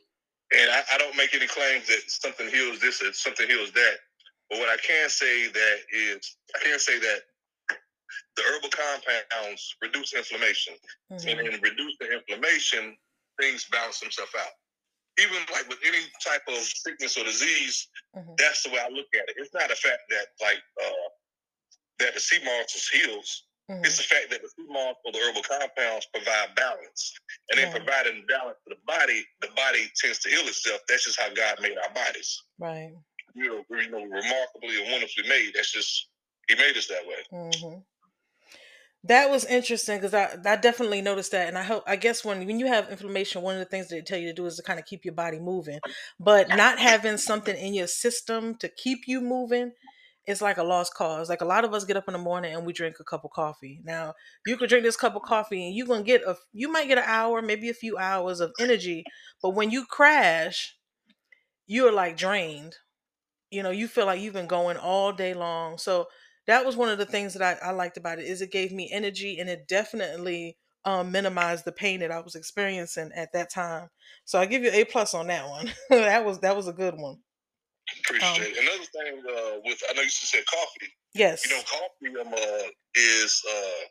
and 0.51 0.71
I, 0.71 0.81
I 0.93 0.97
don't 0.97 1.15
make 1.15 1.33
any 1.33 1.47
claims 1.47 1.87
that 1.87 2.01
something 2.07 2.49
heals 2.49 2.79
this 2.79 3.01
or 3.01 3.13
something 3.13 3.47
heals 3.47 3.71
that. 3.71 3.95
But 4.49 4.59
what 4.59 4.69
I 4.69 4.77
can 4.77 5.09
say 5.09 5.47
that 5.47 5.77
is, 5.91 6.37
I 6.55 6.63
can 6.63 6.79
say 6.79 6.99
that 6.99 7.19
the 8.35 8.43
herbal 8.43 8.69
compounds 8.69 9.75
reduce 9.81 10.13
inflammation, 10.13 10.73
and 11.11 11.19
Mhm, 11.21 11.53
in 11.53 11.61
reduce 11.61 11.97
the 11.99 12.11
inflammation, 12.11 12.97
things 13.39 13.65
balance 13.65 13.99
themselves 13.99 14.31
out. 14.39 14.51
Even 15.19 15.37
like 15.51 15.67
with 15.67 15.79
any 15.85 15.99
type 16.23 16.43
of 16.47 16.55
sickness 16.63 17.17
or 17.17 17.23
disease, 17.23 17.87
mhm, 18.15 18.37
that's 18.37 18.63
the 18.63 18.69
way 18.69 18.79
I 18.79 18.89
look 18.89 19.07
at 19.15 19.29
it. 19.29 19.35
It's 19.37 19.53
not 19.53 19.71
a 19.71 19.75
fact 19.75 20.01
that 20.09 20.27
like 20.41 20.61
uh, 20.83 21.09
that 21.99 22.13
the 22.13 22.19
sea 22.19 22.39
moss 22.43 22.89
heals. 22.89 23.43
mhm. 23.69 23.83
It's 23.85 23.97
the 23.97 24.03
fact 24.03 24.29
that 24.29 24.41
the 24.41 24.47
sea 24.49 24.65
moss 24.69 24.95
or 25.05 25.11
the 25.11 25.19
herbal 25.19 25.41
compounds 25.43 26.05
provide 26.13 26.53
balance. 26.55 27.13
And 27.49 27.59
in 27.59 27.71
Right. 27.71 27.83
providing 27.83 28.25
balance 28.27 28.57
to 28.67 28.75
the 28.75 28.81
body, 28.85 29.25
the 29.41 29.49
body 29.55 29.91
tends 29.99 30.19
to 30.19 30.29
heal 30.29 30.47
itself. 30.47 30.81
That's 30.87 31.05
just 31.05 31.19
how 31.19 31.29
God 31.33 31.59
made 31.61 31.77
our 31.77 31.89
bodies. 31.93 32.43
Right. 32.59 32.93
You 33.33 33.43
know, 33.49 33.65
you 33.77 33.89
know, 33.89 34.03
remarkably 34.03 34.81
and 34.81 34.91
wonderfully 34.91 35.27
made. 35.27 35.53
That's 35.55 35.71
just 35.71 36.09
He 36.47 36.55
made 36.55 36.77
us 36.77 36.87
that 36.87 37.05
way. 37.07 37.23
hmm 37.31 37.79
That 39.03 39.29
was 39.29 39.45
interesting 39.45 39.97
because 39.97 40.13
I, 40.13 40.35
I 40.45 40.55
definitely 40.57 41.01
noticed 41.01 41.31
that, 41.31 41.47
and 41.47 41.57
I 41.57 41.63
hope 41.63 41.83
I 41.87 41.95
guess 41.95 42.25
when 42.25 42.45
when 42.45 42.59
you 42.59 42.65
have 42.67 42.89
inflammation, 42.89 43.41
one 43.41 43.53
of 43.55 43.59
the 43.59 43.65
things 43.65 43.87
that 43.87 43.95
they 43.95 44.01
tell 44.01 44.17
you 44.19 44.27
to 44.27 44.33
do 44.33 44.45
is 44.45 44.57
to 44.57 44.63
kind 44.63 44.79
of 44.79 44.85
keep 44.85 45.05
your 45.05 45.13
body 45.13 45.39
moving, 45.39 45.79
but 46.19 46.49
not 46.49 46.79
having 46.79 47.17
something 47.17 47.55
in 47.55 47.73
your 47.73 47.87
system 47.87 48.55
to 48.57 48.67
keep 48.67 49.07
you 49.07 49.21
moving 49.21 49.71
is 50.25 50.41
like 50.41 50.57
a 50.57 50.63
lost 50.63 50.93
cause. 50.93 51.29
Like 51.29 51.39
a 51.41 51.45
lot 51.45 51.63
of 51.63 51.73
us 51.73 51.85
get 51.85 51.95
up 51.95 52.07
in 52.09 52.13
the 52.13 52.19
morning 52.19 52.53
and 52.53 52.65
we 52.65 52.73
drink 52.73 52.97
a 52.99 53.03
cup 53.05 53.23
of 53.23 53.31
coffee. 53.31 53.79
Now 53.85 54.13
you 54.45 54.57
could 54.57 54.67
drink 54.69 54.83
this 54.83 54.97
cup 54.97 55.15
of 55.15 55.21
coffee 55.21 55.65
and 55.67 55.75
you're 55.75 55.87
gonna 55.87 56.03
get 56.03 56.23
a 56.23 56.35
you 56.51 56.69
might 56.69 56.87
get 56.89 56.97
an 56.97 57.05
hour, 57.07 57.41
maybe 57.41 57.69
a 57.69 57.73
few 57.73 57.97
hours 57.97 58.41
of 58.41 58.51
energy, 58.59 59.05
but 59.41 59.51
when 59.51 59.71
you 59.71 59.85
crash, 59.85 60.75
you're 61.65 61.91
like 61.91 62.17
drained. 62.17 62.75
You 63.51 63.63
know, 63.63 63.71
you 63.71 63.87
feel 63.87 64.05
like 64.07 64.21
you've 64.21 64.33
been 64.33 64.47
going 64.47 64.77
all 64.77 65.13
day 65.13 65.33
long. 65.33 65.77
So 65.77 66.07
that 66.47 66.65
was 66.65 66.75
one 66.75 66.89
of 66.89 66.97
the 66.97 67.05
things 67.05 67.33
that 67.33 67.41
I, 67.41 67.67
I 67.67 67.71
liked 67.71 67.97
about 67.97 68.19
it 68.19 68.25
is 68.25 68.41
it 68.41 68.51
gave 68.51 68.71
me 68.71 68.89
energy 68.91 69.39
and 69.39 69.49
it 69.49 69.67
definitely 69.67 70.57
um, 70.85 71.11
minimized 71.11 71.65
the 71.65 71.71
pain 71.71 71.99
that 71.99 72.11
I 72.11 72.21
was 72.21 72.35
experiencing 72.35 73.11
at 73.13 73.33
that 73.33 73.51
time. 73.51 73.89
So 74.25 74.39
I 74.39 74.45
give 74.45 74.63
you 74.63 74.71
a 74.71 74.85
plus 74.85 75.13
on 75.13 75.27
that 75.27 75.47
one. 75.47 75.69
that 75.89 76.25
was 76.25 76.39
that 76.39 76.55
was 76.55 76.67
a 76.67 76.73
good 76.73 76.95
one. 76.95 77.17
Appreciate 77.99 78.55
it. 78.55 78.57
Another 78.57 78.83
thing 78.83 79.23
uh, 79.29 79.59
with 79.65 79.81
I 79.89 79.93
know 79.93 80.01
you 80.01 80.09
said 80.09 80.43
coffee. 80.45 80.91
Yes. 81.13 81.45
You 81.45 81.55
know, 81.55 81.63
coffee 81.63 82.27
um, 82.27 82.33
uh, 82.33 82.67
is 82.95 83.43
uh, 83.49 83.85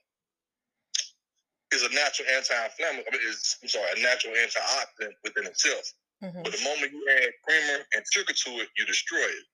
is 1.74 1.82
a 1.82 1.94
natural 1.94 2.28
anti-inflammatory. 2.34 3.04
I 3.06 3.16
mean, 3.16 3.28
is 3.28 3.56
I'm 3.62 3.68
sorry, 3.68 3.88
a 3.96 4.02
natural 4.02 4.34
antioxidant 4.34 5.12
within 5.24 5.46
itself. 5.46 5.92
Mhm. 6.22 6.42
But 6.44 6.52
the 6.52 6.64
moment 6.64 6.92
you 6.92 7.06
add 7.20 7.30
creamer 7.44 7.86
and 7.92 8.04
sugar 8.12 8.32
to 8.32 8.50
it, 8.60 8.68
you 8.76 8.86
destroy 8.86 9.18
it. 9.24 9.44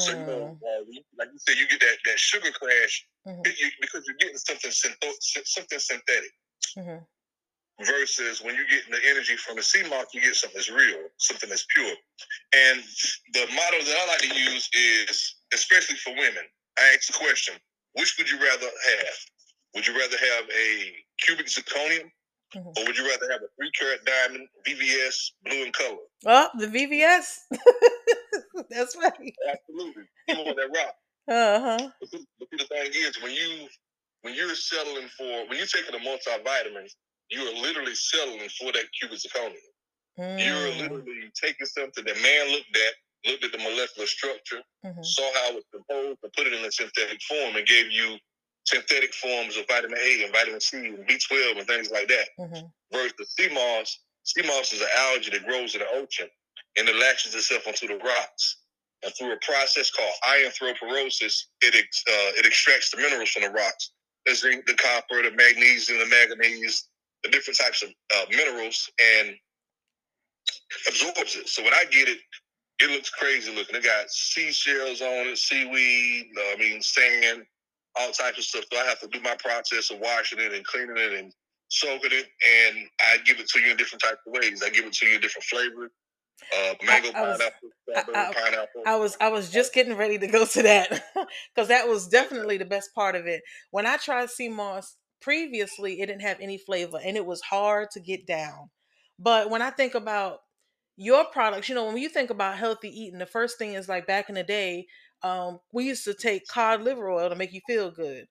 So 0.00 0.12
you 0.12 0.24
know, 0.26 0.58
Mm, 0.62 0.62
uh, 0.62 1.02
like 1.18 1.28
you 1.32 1.38
said, 1.38 1.56
you 1.58 1.66
get 1.66 1.80
that, 1.80 1.98
that 2.04 2.18
sugar 2.18 2.50
crash 2.52 3.06
mhm, 3.26 3.46
you, 3.58 3.70
because 3.80 4.04
you're 4.06 4.16
getting 4.16 4.38
something 4.38 4.70
syntho- 4.70 5.46
something 5.46 5.78
synthetic. 5.78 6.32
mhm. 6.76 7.06
Versus 7.82 8.40
when 8.40 8.54
you're 8.54 8.64
getting 8.64 8.90
the 8.90 9.04
energy 9.04 9.36
from 9.36 9.56
the 9.56 9.62
sea 9.62 9.82
moss, 9.88 10.06
you 10.14 10.20
get 10.22 10.34
something 10.34 10.56
that's 10.56 10.70
real, 10.70 11.10
something 11.18 11.50
that's 11.50 11.66
pure. 11.74 11.94
And 12.54 12.82
the 13.34 13.46
motto 13.52 13.82
that 13.84 13.98
I 14.00 14.06
like 14.06 14.20
to 14.20 14.34
use 14.34 14.68
is, 14.72 15.34
especially 15.52 15.96
for 15.96 16.10
women, 16.14 16.44
I 16.78 16.94
ask 16.94 17.08
the 17.08 17.12
question: 17.12 17.54
Which 17.92 18.16
would 18.16 18.30
you 18.30 18.38
rather 18.38 18.66
have? 18.66 19.16
Would 19.74 19.86
you 19.86 19.98
rather 19.98 20.16
have 20.16 20.48
a 20.50 21.04
cubic 21.20 21.46
zirconium, 21.46 22.10
Mhm. 22.54 22.66
or 22.78 22.84
would 22.86 22.96
you 22.96 23.08
rather 23.08 23.30
have 23.32 23.42
a 23.42 23.48
three 23.56 23.70
carat 23.72 24.04
diamond, 24.04 24.48
VVS, 24.66 25.32
blue 25.44 25.64
in 25.64 25.72
color? 25.72 25.98
Oh, 26.26 26.48
the 26.58 26.66
VVS. 26.66 27.40
That's 28.70 28.96
right. 28.96 29.34
Absolutely, 29.48 30.04
you 30.28 30.36
want 30.36 30.56
that 30.56 30.70
rock. 30.74 30.94
Uh 31.28 31.60
huh. 31.60 31.90
But 32.00 32.20
but 32.38 32.48
the 32.52 32.64
thing 32.66 32.90
is, 32.94 33.22
when 33.22 33.32
you 33.32 33.68
when 34.22 34.34
you're 34.34 34.54
settling 34.54 35.08
for 35.16 35.46
when 35.48 35.58
you're 35.58 35.66
taking 35.66 35.94
a 35.94 35.98
multivitamin, 35.98 36.88
you 37.30 37.42
are 37.42 37.62
literally 37.62 37.94
settling 37.94 38.48
for 38.60 38.72
that 38.72 38.84
cubic 39.00 39.18
zirconium. 39.18 39.56
You're 40.38 40.56
Mm, 40.56 40.78
literally 40.80 41.30
taking 41.40 41.66
something 41.66 42.04
that 42.04 42.16
man 42.22 42.52
looked 42.52 42.76
at, 42.76 43.30
looked 43.30 43.44
at 43.44 43.52
the 43.52 43.58
molecular 43.58 44.06
structure, 44.06 44.62
mhm. 44.84 45.04
saw 45.04 45.30
how 45.34 45.50
it 45.50 45.54
was 45.56 45.64
composed, 45.72 46.18
and 46.22 46.32
put 46.32 46.46
it 46.46 46.54
in 46.54 46.64
a 46.64 46.72
synthetic 46.72 47.20
form, 47.22 47.56
and 47.56 47.66
gave 47.66 47.90
you 47.90 48.18
synthetic 48.66 49.14
forms 49.14 49.56
of 49.56 49.66
vitamin 49.68 49.98
A 49.98 50.24
and 50.24 50.32
vitamin 50.32 50.60
C 50.60 50.76
and 50.78 51.06
B12 51.06 51.58
and 51.58 51.66
things 51.66 51.90
like 51.90 52.08
that. 52.08 52.28
Mhm. 52.38 52.72
Versus 52.92 53.34
sea 53.34 53.48
moss, 53.48 53.98
sea 54.24 54.42
moss 54.42 54.72
is 54.72 54.80
an 54.80 54.88
algae 54.94 55.30
that 55.30 55.44
grows 55.44 55.74
in 55.74 55.80
the 55.80 55.88
ocean 55.90 56.30
and 56.76 56.88
it 56.88 56.96
latches 56.96 57.34
itself 57.34 57.66
onto 57.66 57.86
the 57.86 57.96
rocks. 57.96 58.56
And 59.02 59.14
through 59.14 59.32
a 59.32 59.38
process 59.38 59.90
called 59.90 60.14
iontroporosis, 60.24 61.44
it 61.62 61.74
ex, 61.74 62.02
uh, 62.08 62.32
it 62.38 62.46
extracts 62.46 62.90
the 62.90 62.96
minerals 62.96 63.30
from 63.30 63.42
the 63.42 63.50
rocks. 63.50 63.92
The 64.24 64.34
zinc, 64.34 64.66
the 64.66 64.74
copper, 64.74 65.22
the 65.22 65.30
magnesium, 65.30 65.98
the 66.00 66.06
manganese, 66.06 66.88
the 67.22 67.30
different 67.30 67.58
types 67.58 67.82
of 67.82 67.90
uh, 68.14 68.26
minerals 68.30 68.90
and 68.98 69.38
absorbs 70.88 71.36
it. 71.36 71.48
So 71.48 71.62
when 71.62 71.74
I 71.74 71.84
get 71.84 72.08
it, 72.08 72.18
it 72.80 72.90
looks 72.90 73.10
crazy 73.10 73.54
looking. 73.54 73.76
It 73.76 73.84
got 73.84 74.10
seashells 74.10 75.00
on 75.00 75.28
it, 75.28 75.38
seaweed, 75.38 76.30
uh, 76.36 76.52
I 76.52 76.56
mean 76.56 76.82
sand, 76.82 77.46
all 77.98 78.10
types 78.12 78.38
of 78.38 78.44
stuff. 78.44 78.64
So 78.72 78.78
I 78.78 78.84
have 78.84 79.00
to 79.00 79.08
do 79.08 79.20
my 79.20 79.36
process 79.36 79.90
of 79.90 79.98
washing 80.00 80.40
it 80.40 80.52
and 80.52 80.64
cleaning 80.66 80.96
it 80.96 81.12
and 81.18 81.32
soaking 81.68 82.10
it, 82.12 82.26
and 82.66 82.76
I 83.00 83.18
give 83.24 83.40
it 83.40 83.48
to 83.48 83.60
you 83.60 83.70
in 83.72 83.76
different 83.76 84.02
types 84.02 84.18
of 84.26 84.32
ways. 84.32 84.62
I 84.62 84.70
give 84.70 84.84
it 84.84 84.92
to 84.94 85.06
you 85.06 85.16
in 85.16 85.20
different 85.20 85.44
flavors. 85.44 85.90
Uh, 86.54 86.74
mango 86.84 87.08
I 87.14 87.22
was- 87.22 87.38
pineapple, 87.38 88.14
I- 88.14 88.32
pineapple. 88.34 88.82
I 88.86 88.96
was 88.96 89.16
I 89.20 89.28
was 89.30 89.50
just 89.50 89.72
getting 89.72 89.96
ready 89.96 90.18
to 90.18 90.26
go 90.26 90.44
to 90.44 90.62
that 90.62 91.02
because 91.54 91.68
that 91.68 91.88
was 91.88 92.08
definitely 92.08 92.58
the 92.58 92.64
best 92.66 92.94
part 92.94 93.14
of 93.14 93.26
it. 93.26 93.42
When 93.70 93.86
I 93.86 93.96
tried 93.96 94.28
sea 94.30 94.48
moss 94.48 94.96
previously, 95.22 96.00
it 96.00 96.06
didn't 96.06 96.22
have 96.22 96.38
any 96.40 96.58
flavor 96.58 96.98
and 97.02 97.16
it 97.16 97.24
was 97.26 97.40
hard 97.40 97.90
to 97.92 98.00
get 98.00 98.26
down. 98.26 98.68
But 99.18 99.48
when 99.50 99.62
I 99.62 99.70
think 99.70 99.94
about 99.94 100.40
your 100.96 101.24
products, 101.24 101.68
you 101.70 101.74
know, 101.74 101.86
when 101.86 101.96
you 101.96 102.08
think 102.10 102.28
about 102.30 102.58
healthy 102.58 102.88
eating, 102.90 103.18
the 103.18 103.26
first 103.26 103.58
thing 103.58 103.72
is 103.72 103.88
like 103.88 104.06
back 104.06 104.28
in 104.28 104.34
the 104.34 104.44
day, 104.44 104.86
um, 105.22 105.60
we 105.72 105.86
used 105.86 106.04
to 106.04 106.14
take 106.14 106.46
cod 106.48 106.82
liver 106.82 107.10
oil 107.10 107.28
to 107.28 107.36
make 107.36 107.52
you 107.52 107.60
feel 107.66 107.90
good. 107.90 108.26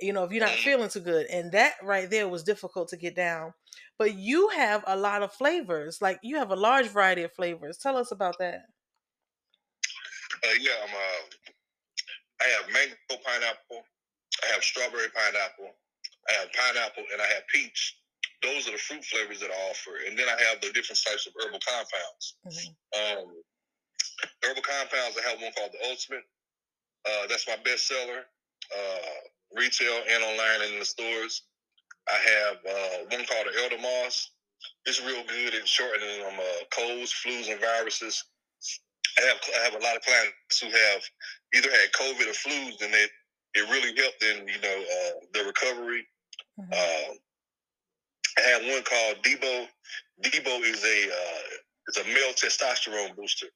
You 0.00 0.12
know, 0.12 0.24
if 0.24 0.32
you're 0.32 0.44
not 0.44 0.58
Mhm. 0.58 0.62
feeling 0.62 0.90
too 0.90 1.00
good, 1.00 1.26
and 1.28 1.52
that 1.52 1.76
right 1.82 2.10
there 2.10 2.28
was 2.28 2.44
difficult 2.44 2.88
to 2.90 2.96
get 2.98 3.16
down. 3.16 3.54
But 3.98 4.14
you 4.14 4.48
have 4.50 4.84
a 4.86 4.96
lot 4.96 5.22
of 5.22 5.32
flavors, 5.32 6.02
like 6.02 6.20
you 6.22 6.36
have 6.38 6.50
a 6.50 6.56
large 6.56 6.88
variety 6.88 7.22
of 7.24 7.32
flavors. 7.34 7.78
Tell 7.78 7.96
us 7.96 8.12
about 8.12 8.38
that. 8.38 8.62
Uh, 10.44 10.54
yeah, 10.60 10.72
I'm. 10.82 10.94
Uh, 10.94 11.52
I 12.40 12.44
have 12.48 12.70
mango 12.70 12.96
pineapple. 13.24 13.82
I 14.44 14.46
have 14.52 14.64
strawberry 14.64 15.10
pineapple. 15.10 15.72
I 16.28 16.32
have 16.34 16.52
pineapple, 16.52 17.04
and 17.12 17.22
I 17.22 17.26
have 17.26 17.46
peach. 17.48 17.98
Those 18.42 18.68
are 18.68 18.72
the 18.72 18.78
fruit 18.78 19.04
flavors 19.04 19.40
that 19.40 19.50
I 19.50 19.70
offer, 19.70 19.96
and 20.06 20.18
then 20.18 20.28
I 20.28 20.40
have 20.44 20.60
the 20.60 20.72
different 20.72 21.00
types 21.04 21.26
of 21.26 21.34
herbal 21.40 21.60
compounds. 21.66 22.38
Mhm. 22.44 22.76
Um, 22.96 23.42
herbal 24.42 24.62
compounds. 24.62 25.16
I 25.18 25.28
have 25.28 25.40
one 25.40 25.52
called 25.52 25.72
the 25.72 25.88
Ultimate. 25.88 26.24
Uh, 27.06 27.26
that's 27.28 27.46
my 27.46 27.56
best 27.64 27.86
seller, 27.86 28.26
uh, 28.74 29.20
retail 29.54 30.02
and 30.10 30.24
online 30.24 30.62
and 30.62 30.72
in 30.74 30.78
the 30.80 30.84
stores. 30.84 31.42
I 32.08 32.18
have 32.18 32.56
uh, 32.66 32.96
one 33.10 33.24
called 33.26 33.46
the 33.46 33.62
Elder 33.62 33.78
Moss. 33.78 34.30
It's 34.86 35.02
real 35.02 35.22
good 35.26 35.54
at 35.54 35.68
shortening 35.68 36.22
um, 36.26 36.38
uh, 36.38 36.64
colds, 36.70 37.12
flus, 37.14 37.50
and 37.50 37.60
viruses. 37.60 38.24
I 39.18 39.22
have 39.22 39.38
I 39.60 39.64
have 39.64 39.74
a 39.74 39.84
lot 39.84 39.96
of 39.96 40.02
clients 40.02 40.60
who 40.60 40.66
have 40.66 41.02
either 41.54 41.70
had 41.70 41.92
COVID 41.92 42.26
or 42.28 42.34
flus, 42.36 42.82
and 42.82 42.94
it 42.94 43.10
it 43.54 43.70
really 43.70 43.94
helped 44.00 44.22
in 44.22 44.46
you 44.48 44.60
know 44.60 44.78
uh, 44.82 45.12
the 45.32 45.44
recovery. 45.44 46.06
Mhm. 46.58 46.72
Um, 46.72 47.18
I 48.38 48.40
have 48.42 48.62
one 48.62 48.82
called 48.82 49.22
Debo. 49.22 49.68
Debo 50.22 50.60
is 50.62 50.84
a 50.84 51.12
uh, 51.12 51.42
is 51.88 51.96
a 51.98 52.04
male 52.04 52.32
testosterone 52.34 53.16
booster. 53.16 53.46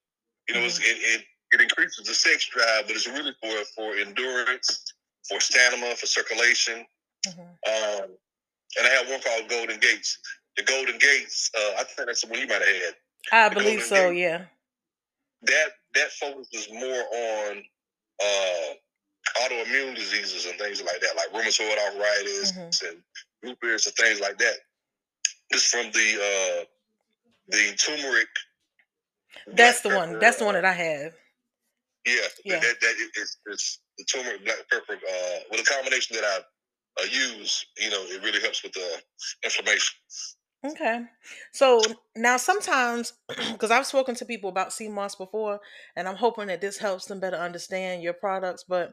You 0.50 0.58
know, 0.60 0.66
it's, 0.66 0.78
it, 0.80 0.98
it 0.98 1.24
it 1.52 1.60
increases 1.60 2.04
the 2.06 2.14
sex 2.14 2.46
drive, 2.48 2.86
but 2.88 2.96
it's 2.96 3.06
really 3.06 3.32
for 3.40 3.54
for 3.76 3.94
endurance, 3.94 4.92
for 5.28 5.38
stamina, 5.40 5.94
for 5.94 6.06
circulation. 6.06 6.84
Mhm. 7.28 7.38
Um, 7.40 8.10
and 8.78 8.86
I 8.86 8.90
have 8.90 9.08
one 9.08 9.20
called 9.20 9.48
Golden 9.48 9.78
Gates. 9.78 10.18
The 10.56 10.64
Golden 10.64 10.98
Gates, 10.98 11.50
uh, 11.56 11.74
I 11.78 11.84
think 11.84 12.06
that's 12.08 12.22
the 12.22 12.28
one 12.28 12.40
you 12.40 12.46
might 12.48 12.62
have 12.62 12.82
had. 12.82 12.96
I 13.32 13.48
The 13.48 13.54
believe 13.54 13.78
Golden 13.80 13.86
so. 13.88 14.10
Gate. 14.12 14.18
Yeah. 14.18 14.44
That 15.42 15.68
that 15.94 16.10
focuses 16.12 16.68
more 16.72 17.04
on 17.14 17.62
uh, 18.24 18.74
autoimmune 19.44 19.94
diseases 19.94 20.46
and 20.46 20.58
things 20.58 20.82
like 20.82 21.00
that, 21.00 21.14
like 21.16 21.28
rheumatoid 21.32 21.78
arthritis 21.78 22.52
Mhm. 22.52 22.88
and 22.88 23.02
lupus 23.44 23.86
and 23.86 23.94
things 23.94 24.18
like 24.20 24.36
that. 24.38 24.56
This 25.50 25.66
from 25.66 25.92
the 25.92 26.08
uh, 26.60 26.64
the 27.48 27.72
turmeric. 27.76 28.28
That's 29.46 29.80
the 29.80 29.90
one. 29.90 30.18
That's 30.18 30.38
the 30.38 30.44
one 30.44 30.56
uh, 30.56 30.60
that 30.60 30.64
I 30.68 30.72
have. 30.72 31.12
Yeah, 32.06 32.14
Yeah. 32.44 32.60
That, 32.60 32.80
that 32.80 32.94
it's, 33.16 33.38
it's 33.46 33.80
the 33.98 34.04
turmeric 34.04 34.44
black 34.44 34.58
pepper 34.70 34.94
uh, 34.94 35.38
with 35.50 35.60
a 35.60 35.64
combination 35.64 36.16
that 36.16 36.24
I 36.24 37.02
uh, 37.02 37.06
use. 37.06 37.66
You 37.78 37.90
know, 37.90 38.02
it 38.02 38.22
really 38.22 38.40
helps 38.40 38.62
with 38.62 38.72
the 38.72 39.02
inflammation. 39.44 39.96
Okay. 40.66 41.00
So 41.52 41.80
now 42.14 42.36
sometimes, 42.36 43.14
because 43.52 43.70
I've 43.70 43.86
spoken 43.86 44.14
to 44.16 44.26
people 44.26 44.50
about 44.50 44.72
sea 44.72 44.88
moss 44.88 45.14
before, 45.14 45.60
and 45.96 46.06
I'm 46.06 46.16
hoping 46.16 46.48
that 46.48 46.60
this 46.60 46.78
helps 46.78 47.06
them 47.06 47.20
better 47.20 47.36
understand 47.36 48.02
your 48.02 48.12
products. 48.12 48.64
But 48.68 48.92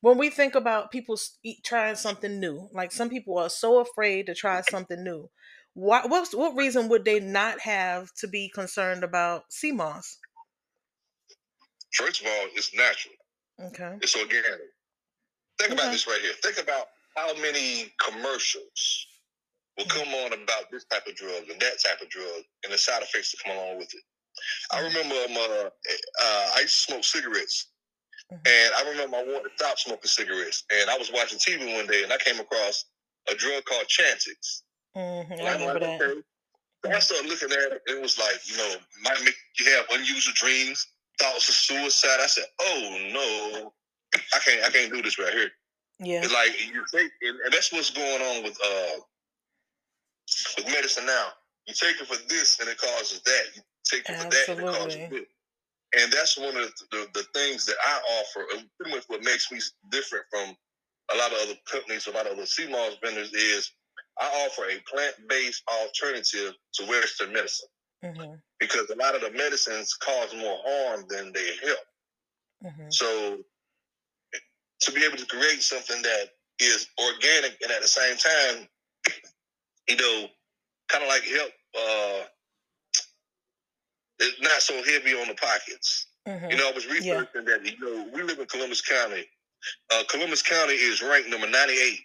when 0.00 0.16
we 0.16 0.30
think 0.30 0.54
about 0.54 0.92
people 0.92 1.16
eat, 1.42 1.64
trying 1.64 1.96
something 1.96 2.38
new, 2.38 2.68
like 2.72 2.92
some 2.92 3.10
people 3.10 3.36
are 3.38 3.50
so 3.50 3.80
afraid 3.80 4.26
to 4.26 4.34
try 4.34 4.62
something 4.62 5.02
new. 5.02 5.28
What 5.72 6.10
what's, 6.10 6.34
what 6.34 6.56
reason 6.56 6.88
would 6.90 7.06
they 7.06 7.20
not 7.20 7.60
have 7.60 8.12
to 8.16 8.28
be 8.28 8.50
concerned 8.50 9.02
about 9.02 9.50
sea 9.50 9.72
moss? 9.72 10.18
First 11.92 12.20
of 12.20 12.26
all, 12.26 12.46
it's 12.54 12.74
natural. 12.74 13.14
Okay. 13.60 13.98
It's 14.02 14.16
organic. 14.16 14.60
Think 15.58 15.72
about 15.72 15.90
this 15.92 16.06
right 16.06 16.20
here. 16.20 16.32
Think 16.42 16.58
about 16.58 16.86
how 17.16 17.34
many 17.36 17.92
commercials 18.00 19.06
will 19.78 19.86
Mm-hmm. 19.86 19.98
come 20.04 20.08
on 20.14 20.32
about 20.34 20.70
this 20.70 20.84
type 20.86 21.06
of 21.06 21.14
drug 21.16 21.48
and 21.50 21.60
that 21.60 21.78
type 21.84 22.00
of 22.02 22.08
drug 22.10 22.42
and 22.64 22.72
the 22.72 22.78
side 22.78 23.02
effects 23.02 23.32
that 23.32 23.38
come 23.44 23.56
along 23.56 23.78
with 23.78 23.94
it. 23.94 24.02
I 24.72 24.80
Mm-hmm. 24.80 24.88
remember 24.88 25.14
um, 25.16 25.36
uh, 25.36 25.70
uh, 26.22 26.50
I 26.56 26.60
used 26.62 26.86
to 26.86 26.92
smoke 26.92 27.04
cigarettes, 27.04 27.68
Mhm. 28.30 28.40
and 28.46 28.74
I 28.74 28.88
remember 28.90 29.16
I 29.18 29.24
wanted 29.24 29.50
to 29.50 29.56
stop 29.56 29.78
smoking 29.78 30.08
cigarettes. 30.08 30.64
And 30.72 30.90
I 30.90 30.98
was 30.98 31.12
watching 31.12 31.38
TV 31.38 31.74
one 31.76 31.86
day, 31.86 32.02
and 32.04 32.12
I 32.12 32.18
came 32.18 32.40
across 32.40 32.86
a 33.30 33.34
drug 33.36 33.64
called 33.66 33.86
Chantix. 33.88 34.62
Hmm 34.98 35.30
And 35.30 35.40
I 35.42 35.52
remember 35.52 35.78
that. 35.78 36.02
okay. 36.02 36.20
So 36.84 36.90
I 36.90 36.98
started 36.98 37.28
looking 37.28 37.52
at 37.52 37.72
it. 37.72 37.82
It 37.86 38.02
was 38.02 38.18
like, 38.18 38.38
you 38.44 38.56
know, 38.56 38.74
might 39.02 39.22
make 39.24 39.34
you 39.58 39.66
have 39.76 39.86
unusual 39.92 40.32
dreams, 40.34 40.86
thoughts 41.20 41.48
of 41.48 41.54
suicide. 41.54 42.18
I 42.20 42.26
said, 42.26 42.44
oh 42.60 42.98
no, 43.12 43.72
I 44.34 44.38
can't, 44.38 44.64
I 44.64 44.70
can't 44.70 44.92
do 44.92 45.02
this 45.02 45.18
right 45.18 45.32
here. 45.32 45.50
Yeah. 46.00 46.22
It's 46.24 46.32
like 46.32 46.50
you 46.60 46.84
take, 46.92 47.10
and 47.22 47.52
that's 47.52 47.72
what's 47.72 47.90
going 47.90 48.22
on 48.22 48.42
with 48.44 48.58
uh 48.64 49.00
with 50.56 50.66
medicine 50.66 51.06
now. 51.06 51.28
You 51.66 51.74
take 51.74 52.00
it 52.00 52.06
for 52.06 52.16
this, 52.28 52.58
and 52.60 52.68
it 52.68 52.78
causes 52.78 53.20
that. 53.22 53.44
You 53.54 53.62
take 53.84 54.08
it 54.08 54.16
for 54.16 54.30
that, 54.30 54.48
and 54.48 54.60
it 54.60 54.64
causes 54.64 54.94
Absolutely. 54.94 55.18
this. 55.18 55.28
And 56.00 56.12
that's 56.12 56.38
one 56.38 56.48
of 56.48 56.54
the, 56.54 56.72
the, 56.90 57.06
the 57.14 57.26
things 57.34 57.64
that 57.66 57.76
I 57.82 58.00
offer. 58.20 58.46
and 58.54 58.68
Pretty 58.78 58.94
much 58.94 59.04
what 59.08 59.24
makes 59.24 59.50
me 59.50 59.58
different 59.90 60.24
from 60.30 60.54
a 61.12 61.16
lot 61.16 61.32
of 61.32 61.38
other 61.42 61.58
companies, 61.70 62.06
a 62.06 62.10
lot 62.10 62.26
of 62.26 62.32
other 62.32 62.46
sea 62.46 62.68
moss 62.68 62.96
vendors 63.02 63.32
is 63.32 63.72
I 64.20 64.46
offer 64.46 64.64
a 64.64 64.78
plant-based 64.90 65.62
alternative 65.68 66.54
to 66.74 66.86
Western 66.86 67.32
medicine 67.32 67.68
hmm 68.02 68.34
because 68.60 68.90
a 68.90 68.96
lot 68.96 69.14
of 69.14 69.20
the 69.20 69.30
medicines 69.30 69.94
cause 69.94 70.34
more 70.34 70.58
harm 70.66 71.04
than 71.08 71.32
they 71.32 71.50
help. 71.64 72.74
hmm 72.74 72.88
So 72.90 73.38
to 74.80 74.92
be 74.92 75.04
able 75.04 75.16
to 75.16 75.26
create 75.26 75.62
something 75.62 76.02
that 76.02 76.30
is 76.60 76.88
organic 76.98 77.56
and 77.62 77.70
at 77.70 77.82
the 77.82 77.88
same 77.88 78.16
time, 78.16 78.68
you 79.88 79.96
know, 79.96 80.26
kind 80.88 81.04
of 81.04 81.08
like 81.08 81.22
help, 81.22 81.50
uh, 81.78 82.24
it's 84.20 84.40
not 84.40 84.60
so 84.60 84.74
heavy 84.82 85.14
on 85.14 85.28
the 85.28 85.34
pockets. 85.34 86.06
hmm 86.26 86.50
You 86.50 86.56
know, 86.56 86.68
I 86.68 86.72
was 86.72 86.86
researching 86.86 87.44
that, 87.44 87.64
you 87.64 87.78
know, 87.78 88.08
we 88.12 88.22
live 88.22 88.38
in 88.38 88.46
Columbus 88.46 88.80
County. 88.80 89.24
Uh, 89.92 90.02
Columbus 90.08 90.42
County 90.42 90.74
is 90.74 91.02
ranked 91.02 91.28
number 91.28 91.48
98. 91.48 92.00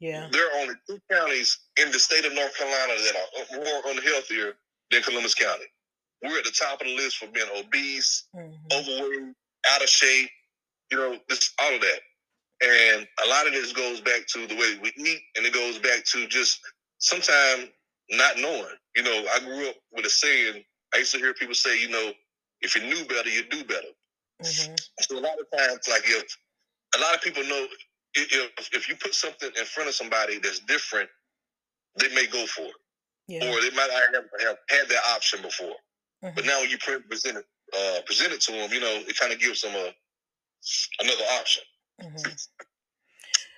Yeah. 0.00 0.28
There 0.32 0.46
are 0.46 0.60
only 0.62 0.74
two 0.88 0.98
counties 1.10 1.58
in 1.76 1.92
the 1.92 1.98
state 1.98 2.24
of 2.24 2.34
North 2.34 2.56
Carolina 2.56 2.94
that 3.04 3.14
are 3.16 3.56
more 3.56 3.82
unhealthier 3.94 4.54
than 4.90 5.02
Columbus 5.02 5.34
County. 5.34 5.66
We're 6.22 6.38
at 6.38 6.44
the 6.44 6.50
top 6.50 6.80
of 6.80 6.86
the 6.86 6.96
list 6.96 7.18
for 7.18 7.26
being 7.28 7.46
obese, 7.56 8.26
hmm 8.34 8.50
overweight, 8.72 9.34
out 9.70 9.82
of 9.82 9.88
shape, 9.88 10.30
you 10.90 10.96
know, 10.96 11.18
this 11.28 11.52
all 11.60 11.74
of 11.74 11.80
that. 11.80 12.00
And 12.62 13.06
a 13.24 13.28
lot 13.28 13.46
of 13.46 13.52
this 13.52 13.72
goes 13.72 14.00
back 14.00 14.26
to 14.28 14.46
the 14.46 14.54
way 14.56 14.78
we 14.82 14.92
eat, 14.96 15.20
and 15.36 15.46
it 15.46 15.52
goes 15.52 15.78
back 15.78 16.04
to 16.12 16.26
just 16.28 16.60
sometimes 16.98 17.68
not 18.10 18.38
knowing. 18.38 18.76
You 18.96 19.02
know, 19.02 19.24
I 19.34 19.40
grew 19.40 19.68
up 19.68 19.76
with 19.92 20.04
a 20.06 20.10
saying. 20.10 20.64
I 20.94 20.98
used 20.98 21.12
to 21.12 21.18
hear 21.18 21.32
people 21.34 21.54
say, 21.54 21.80
you 21.80 21.88
know, 21.88 22.12
if 22.60 22.74
you 22.74 22.82
knew 22.82 23.04
better, 23.06 23.30
you'd 23.30 23.48
do 23.50 23.64
better. 23.64 23.88
hmm 24.42 24.74
So 25.00 25.18
a 25.18 25.20
lot 25.20 25.38
of 25.40 25.46
times, 25.58 25.88
like 25.88 26.02
if 26.04 26.36
a 26.96 27.00
lot 27.00 27.14
of 27.14 27.22
people 27.22 27.44
know 27.44 27.66
if 28.14 28.74
if 28.74 28.88
you 28.88 28.96
put 28.96 29.14
something 29.14 29.50
in 29.58 29.64
front 29.64 29.88
of 29.88 29.94
somebody 29.94 30.38
that's 30.38 30.60
different, 30.60 31.08
they 31.98 32.08
may 32.14 32.26
go 32.26 32.46
for 32.46 32.62
it, 32.62 32.74
Yeah. 33.28 33.48
or 33.48 33.60
they 33.60 33.70
might 33.70 33.88
not 33.90 34.14
have, 34.14 34.24
have 34.40 34.58
had 34.68 34.88
that 34.88 35.02
option 35.14 35.42
before. 35.42 35.76
Mhm. 36.24 36.34
But 36.34 36.44
now 36.44 36.60
when 36.60 36.70
you 36.70 36.78
present 36.78 37.38
it, 37.38 37.46
uh, 37.76 38.02
present 38.02 38.32
it 38.32 38.40
to 38.42 38.52
them, 38.52 38.72
you 38.72 38.80
know, 38.80 39.02
it 39.06 39.16
kind 39.18 39.32
of 39.32 39.38
gives 39.38 39.62
them 39.62 39.74
a 39.74 39.94
another 41.00 41.24
option. 41.40 41.64
Mhm. 42.00 42.36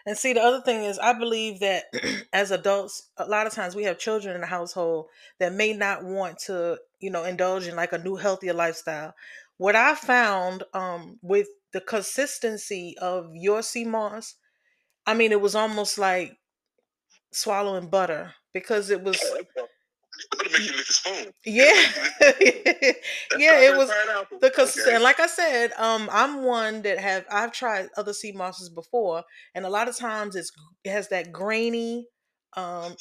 And 0.05 0.19
see, 0.19 0.33
the 0.33 0.41
other 0.43 0.61
thing 0.63 0.85
is, 0.85 0.99
I 0.99 1.13
believe 1.13 1.61
that 1.61 1.85
as 2.33 2.51
adults, 2.51 3.11
a 3.17 3.27
lot 3.27 3.47
of 3.47 3.53
times 3.53 3.77
we 3.77 3.85
have 3.85 3.99
children 3.99 4.35
in 4.35 4.41
the 4.41 4.47
household 4.49 5.09
that 5.39 5.53
may 5.53 5.73
not 5.73 6.05
want 6.05 6.39
to, 6.47 6.81
you 7.01 7.11
know, 7.11 7.25
indulge 7.25 7.67
in 7.67 7.77
like 7.77 7.93
a 7.93 7.99
new 7.99 8.17
healthier 8.17 8.53
lifestyle. 8.53 9.15
What 9.59 9.77
I 9.77 9.95
found 9.95 10.65
um, 10.75 11.19
with 11.23 11.49
the 11.73 11.81
consistency 11.81 12.97
of 12.99 13.31
your 13.35 13.63
sea 13.63 13.85
moss, 13.85 14.35
I 15.07 15.15
mean, 15.15 15.33
it 15.33 15.41
was 15.41 15.55
almost 15.55 15.99
like 15.99 16.37
swallowing 17.33 17.89
butter 17.89 18.35
because 18.53 18.91
it 18.91 19.03
was 19.03 19.19
that's- 19.19 19.47
That'll 20.31 20.53
make 20.53 20.61
you 20.71 20.77
lick 20.77 20.87
the 20.87 20.93
spoon. 20.93 21.33
yeah 21.45 21.83
yeah 23.39 23.61
it 23.61 23.77
was 23.77 23.91
the 24.41 24.51
consistent 24.51 24.87
Okay. 24.89 24.95
and 24.97 25.03
like 25.03 25.19
i 25.21 25.27
said 25.27 25.73
um 25.79 26.09
i'm 26.13 26.45
one 26.45 26.83
that 26.83 26.99
have 26.99 27.25
i've 27.31 27.53
tried 27.53 27.89
other 27.97 28.13
sea 28.13 28.33
mosses 28.33 28.69
before 28.69 29.25
and 29.55 29.65
a 29.65 29.71
lot 29.71 29.89
of 29.89 29.97
times 29.97 30.37
it's 30.37 30.53
it 30.85 30.91
has 30.91 31.09
that 31.09 31.33
grainy 31.33 32.07
um 32.57 32.95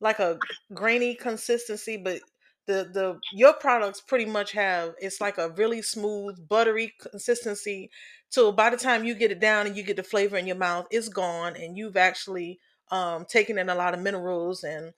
like 0.00 0.20
a 0.20 0.38
grainy 0.72 1.14
consistency 1.14 1.96
but 1.96 2.20
the 2.66 2.88
the 2.92 3.18
your 3.32 3.52
products 3.54 4.00
pretty 4.00 4.24
much 4.24 4.52
have 4.52 4.94
it's 4.98 5.20
like 5.20 5.38
a 5.38 5.50
really 5.50 5.82
smooth 5.82 6.48
buttery 6.48 6.94
consistency 7.00 7.90
so 8.28 8.50
by 8.52 8.70
the 8.70 8.76
time 8.76 9.04
you 9.04 9.14
get 9.14 9.30
it 9.30 9.40
down 9.40 9.66
and 9.66 9.76
you 9.76 9.82
get 9.82 9.96
the 9.96 10.02
flavor 10.02 10.36
in 10.36 10.46
your 10.46 10.56
mouth 10.56 10.86
it's 10.90 11.08
gone 11.08 11.56
and 11.56 11.76
you've 11.76 11.96
actually 11.96 12.58
um 12.90 13.24
taken 13.26 13.58
in 13.58 13.68
a 13.68 13.74
lot 13.74 13.94
of 13.94 14.00
minerals 14.00 14.64
and 14.64 14.92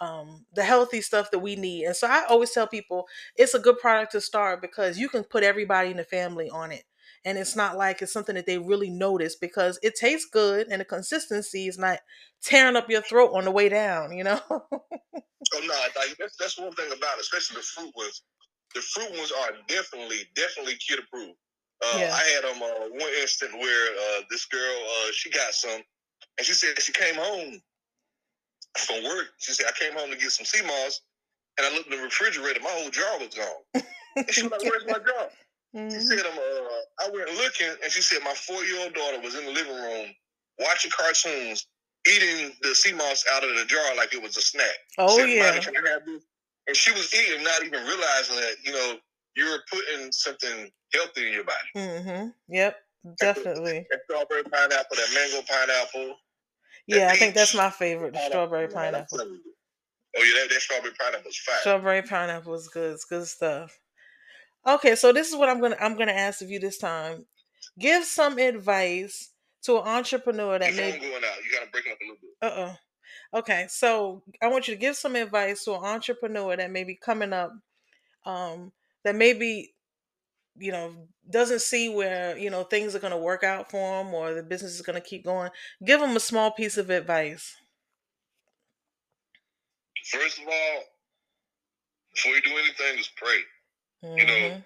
um 0.00 0.46
the 0.54 0.64
healthy 0.64 1.00
stuff 1.00 1.30
that 1.30 1.38
we 1.40 1.56
need 1.56 1.84
and 1.84 1.96
so 1.96 2.06
i 2.08 2.24
always 2.28 2.50
tell 2.52 2.66
people 2.66 3.06
it's 3.36 3.54
a 3.54 3.58
good 3.58 3.78
product 3.78 4.12
to 4.12 4.20
start 4.20 4.62
because 4.62 4.98
you 4.98 5.08
can 5.08 5.22
put 5.24 5.42
everybody 5.42 5.90
in 5.90 5.98
the 5.98 6.04
family 6.04 6.48
on 6.50 6.72
it 6.72 6.84
and 7.24 7.38
it's 7.38 7.56
not 7.56 7.76
like 7.76 8.00
it's 8.02 8.12
something 8.12 8.34
that 8.34 8.46
they 8.46 8.58
really 8.58 8.90
notice 8.90 9.36
because 9.36 9.78
it 9.82 9.94
tastes 9.94 10.28
good 10.30 10.68
and 10.70 10.80
the 10.80 10.84
consistency 10.84 11.66
is 11.68 11.78
not 11.78 12.00
tearing 12.42 12.76
up 12.76 12.88
your 12.88 13.02
throat 13.02 13.30
on 13.34 13.44
the 13.44 13.50
way 13.50 13.68
down 13.68 14.12
you 14.12 14.24
know 14.24 14.40
Oh 15.54 15.60
no, 15.66 15.74
like 16.00 16.16
that's 16.18 16.36
that's 16.36 16.58
one 16.58 16.72
thing 16.72 16.92
about 16.92 17.16
it, 17.18 17.22
especially 17.22 17.56
the 17.56 17.62
fruit 17.62 17.92
ones. 17.96 18.22
The 18.74 18.80
fruit 18.80 19.10
ones 19.10 19.32
are 19.32 19.50
definitely, 19.66 20.18
definitely 20.36 20.74
kid 20.76 21.00
approved. 21.00 21.36
Uh, 21.84 21.98
Yeah. 21.98 22.14
I 22.14 22.22
had 22.28 22.44
um 22.44 22.62
uh, 22.62 22.88
one 22.90 23.12
instant 23.20 23.52
where 23.54 23.92
uh, 23.92 24.22
this 24.30 24.46
girl 24.46 24.76
uh, 24.78 25.10
she 25.12 25.30
got 25.30 25.52
some, 25.52 25.82
and 26.38 26.46
she 26.46 26.52
said 26.52 26.80
she 26.80 26.92
came 26.92 27.16
home 27.16 27.60
from 28.78 29.02
work. 29.04 29.28
She 29.38 29.52
said 29.52 29.66
I 29.66 29.72
came 29.72 29.92
home 29.98 30.10
to 30.10 30.16
get 30.16 30.30
some 30.30 30.46
sea 30.46 30.64
moss, 30.64 31.00
and 31.58 31.66
I 31.66 31.74
looked 31.74 31.90
in 31.92 31.98
the 31.98 32.04
refrigerator. 32.04 32.60
My 32.60 32.70
whole 32.70 32.90
jar 32.90 33.18
was 33.18 33.34
gone. 33.34 33.82
And 34.16 34.30
she 34.30 34.42
was 34.42 34.50
like, 34.50 34.62
"Where's 34.62 34.84
my 34.86 34.98
jar?" 34.98 35.30
She 35.72 35.78
Mhm. 35.78 36.02
said, 36.08 36.26
um, 36.26 36.38
uh, 36.38 37.04
I 37.06 37.08
went 37.10 37.32
looking, 37.34 37.68
and 37.82 37.92
she 37.92 38.02
said 38.02 38.22
my 38.22 38.34
four 38.34 38.64
year 38.64 38.80
old 38.82 38.94
daughter 38.94 39.20
was 39.20 39.34
in 39.34 39.44
the 39.44 39.52
living 39.52 39.74
room 39.74 40.14
watching 40.58 40.90
cartoons, 40.90 41.66
eating 42.06 42.56
the 42.62 42.74
sea 42.74 42.92
moss 42.92 43.24
out 43.32 43.44
of 43.44 43.54
the 43.56 43.64
jar 43.66 43.94
like 43.94 44.12
it 44.12 44.22
was 44.22 44.36
a 44.36 44.40
snack. 44.42 44.74
oh 44.98 45.16
Said, 45.18 45.28
yeah 45.30 45.58
can 45.60 45.76
I 45.86 45.90
have 45.90 46.04
this?" 46.06 46.22
And 46.66 46.76
she 46.76 46.90
was 46.92 47.12
eating, 47.14 47.42
not 47.44 47.62
even 47.64 47.84
realizing 47.84 48.36
that 48.36 48.56
you 48.64 48.72
know 48.72 48.98
you're 49.36 49.60
putting 49.70 50.10
something 50.12 50.70
healthy 50.92 51.28
in 51.28 51.32
your 51.32 51.44
body. 51.44 51.68
mm-hmm 51.76 52.28
yep 52.48 52.76
definitely 53.18 53.86
That 53.90 54.00
strawberry 54.04 54.42
pineapple, 54.44 54.96
that 54.96 55.10
mango 55.14 55.42
pineapple. 55.48 56.16
yeah 56.86 57.08
i 57.10 57.16
think 57.16 57.34
that's 57.34 57.54
my 57.54 57.70
favorite 57.70 58.14
the 58.14 58.20
strawberry 58.20 58.64
I'm 58.64 58.72
pineapple 58.72 59.18
you. 59.24 59.40
Oh 60.16 60.22
yeah, 60.22 60.42
that, 60.42 60.50
that 60.50 60.60
strawberry 60.60 60.92
pineapple 60.98 61.30
is 61.30 61.38
fire. 61.38 61.56
Strawberry 61.60 62.02
pineapple 62.02 62.54
is 62.54 62.68
good. 62.68 62.94
It's 62.94 63.04
good 63.04 63.26
stuff. 63.28 63.78
Okay, 64.66 64.94
so 64.94 65.12
this 65.12 65.28
is 65.28 65.36
what 65.36 65.48
I'm 65.48 65.60
gonna 65.60 65.76
I'm 65.80 65.96
gonna 65.96 66.12
ask 66.12 66.42
of 66.42 66.50
you 66.50 66.58
this 66.58 66.78
time. 66.78 67.24
Give 67.78 68.04
some 68.04 68.38
advice 68.38 69.30
to 69.62 69.78
an 69.78 69.86
entrepreneur 69.86 70.58
that 70.58 70.74
Your 70.74 70.82
may 70.82 70.90
phone 70.92 71.00
going 71.00 71.14
out. 71.24 71.36
You 71.44 71.58
gotta 71.58 71.70
break 71.70 71.86
it 71.86 71.92
up 71.92 71.98
a 72.00 72.04
little 72.04 72.16
bit. 72.20 72.30
uh 72.42 72.68
oh. 72.68 72.76
Okay, 73.38 73.66
so 73.68 74.22
I 74.42 74.48
want 74.48 74.68
you 74.68 74.74
to 74.74 74.80
give 74.80 74.96
some 74.96 75.16
advice 75.16 75.64
to 75.64 75.74
an 75.74 75.84
entrepreneur 75.84 76.56
that 76.56 76.70
may 76.70 76.84
be 76.84 76.96
coming 76.96 77.32
up, 77.32 77.52
um, 78.26 78.72
that 79.04 79.14
maybe 79.14 79.72
you 80.58 80.72
know 80.72 80.92
doesn't 81.30 81.60
see 81.60 81.88
where 81.88 82.36
you 82.36 82.50
know 82.50 82.64
things 82.64 82.94
are 82.94 82.98
going 82.98 83.12
to 83.12 83.16
work 83.16 83.44
out 83.44 83.70
for 83.70 84.02
them 84.02 84.12
or 84.12 84.34
the 84.34 84.42
business 84.42 84.74
is 84.74 84.82
going 84.82 85.00
to 85.00 85.08
keep 85.08 85.24
going. 85.24 85.50
Give 85.84 86.00
them 86.00 86.16
a 86.16 86.20
small 86.20 86.50
piece 86.50 86.76
of 86.76 86.90
advice. 86.90 87.56
First 90.06 90.38
of 90.38 90.44
all, 90.48 90.82
before 92.14 92.32
you 92.32 92.42
do 92.42 92.50
anything, 92.50 92.98
just 92.98 93.14
pray. 93.16 93.38
Mhm. 94.04 94.26
know, 94.26 94.64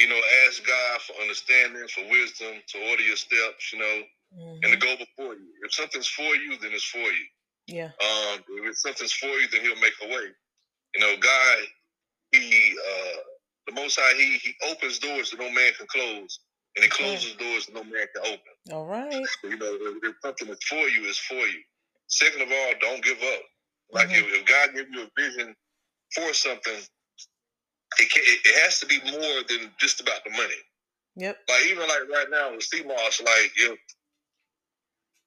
You 0.00 0.08
know, 0.08 0.20
ask 0.48 0.64
God 0.66 1.02
for 1.02 1.14
understanding, 1.22 1.86
for 1.88 2.08
wisdom, 2.10 2.54
to 2.68 2.90
order 2.90 3.02
your 3.02 3.16
steps. 3.16 3.72
You 3.72 3.78
know, 3.80 4.02
and 4.62 4.72
to 4.72 4.78
Mhm. 4.78 4.80
go 4.80 4.96
before 4.96 5.34
you. 5.34 5.54
If 5.64 5.74
something's 5.74 6.08
for 6.08 6.36
you, 6.36 6.56
then 6.58 6.72
it's 6.72 6.84
for 6.84 6.98
you. 6.98 7.26
Yeah. 7.66 7.92
Um, 8.00 8.44
if 8.48 8.78
something's 8.78 9.12
for 9.12 9.28
you, 9.28 9.48
then 9.48 9.62
He'll 9.62 9.76
make 9.80 9.94
a 10.02 10.08
way. 10.08 10.34
You 10.94 11.00
know, 11.00 11.16
God, 11.18 11.58
He, 12.32 12.78
uh, 12.78 13.16
the 13.66 13.72
Most 13.74 13.98
High, 14.00 14.14
He 14.16 14.38
He 14.38 14.54
opens 14.70 14.98
doors 14.98 15.30
that 15.30 15.40
no 15.40 15.50
man 15.50 15.72
can 15.74 15.86
close, 15.88 16.40
and 16.76 16.84
He 16.84 16.90
closes 16.90 17.34
doors 17.36 17.66
that 17.66 17.74
no 17.74 17.84
man 17.84 18.06
can 18.14 18.26
open. 18.26 18.54
All 18.72 18.86
right. 18.86 19.26
So, 19.42 19.48
you 19.48 19.58
know, 19.58 19.74
if, 19.74 20.04
if 20.04 20.16
something 20.22 20.48
is 20.48 20.58
for 20.68 20.88
you, 20.88 21.08
it's 21.08 21.18
for 21.18 21.34
you. 21.36 21.62
Second 22.08 22.42
of 22.42 22.52
all, 22.52 22.72
don't 22.80 23.04
give 23.04 23.22
up. 23.22 23.42
Like 23.92 24.08
Mhm. 24.08 24.18
if, 24.20 24.40
if 24.40 24.46
God 24.46 24.74
gives 24.74 24.90
you 24.92 25.02
a 25.04 25.10
vision 25.20 25.56
for 26.14 26.34
something, 26.34 26.82
it, 27.98 28.10
can, 28.10 28.22
it, 28.24 28.40
it 28.44 28.62
has 28.64 28.80
to 28.80 28.86
be 28.86 28.98
more 29.10 29.42
than 29.48 29.70
just 29.78 30.00
about 30.00 30.24
the 30.24 30.30
money. 30.30 30.60
Yep. 31.16 31.38
Like 31.48 31.66
even 31.66 31.88
like 31.88 32.08
right 32.12 32.26
now 32.30 32.52
with 32.52 32.62
sea 32.64 32.82
moss, 32.84 33.20
like 33.20 33.52
if 33.56 33.78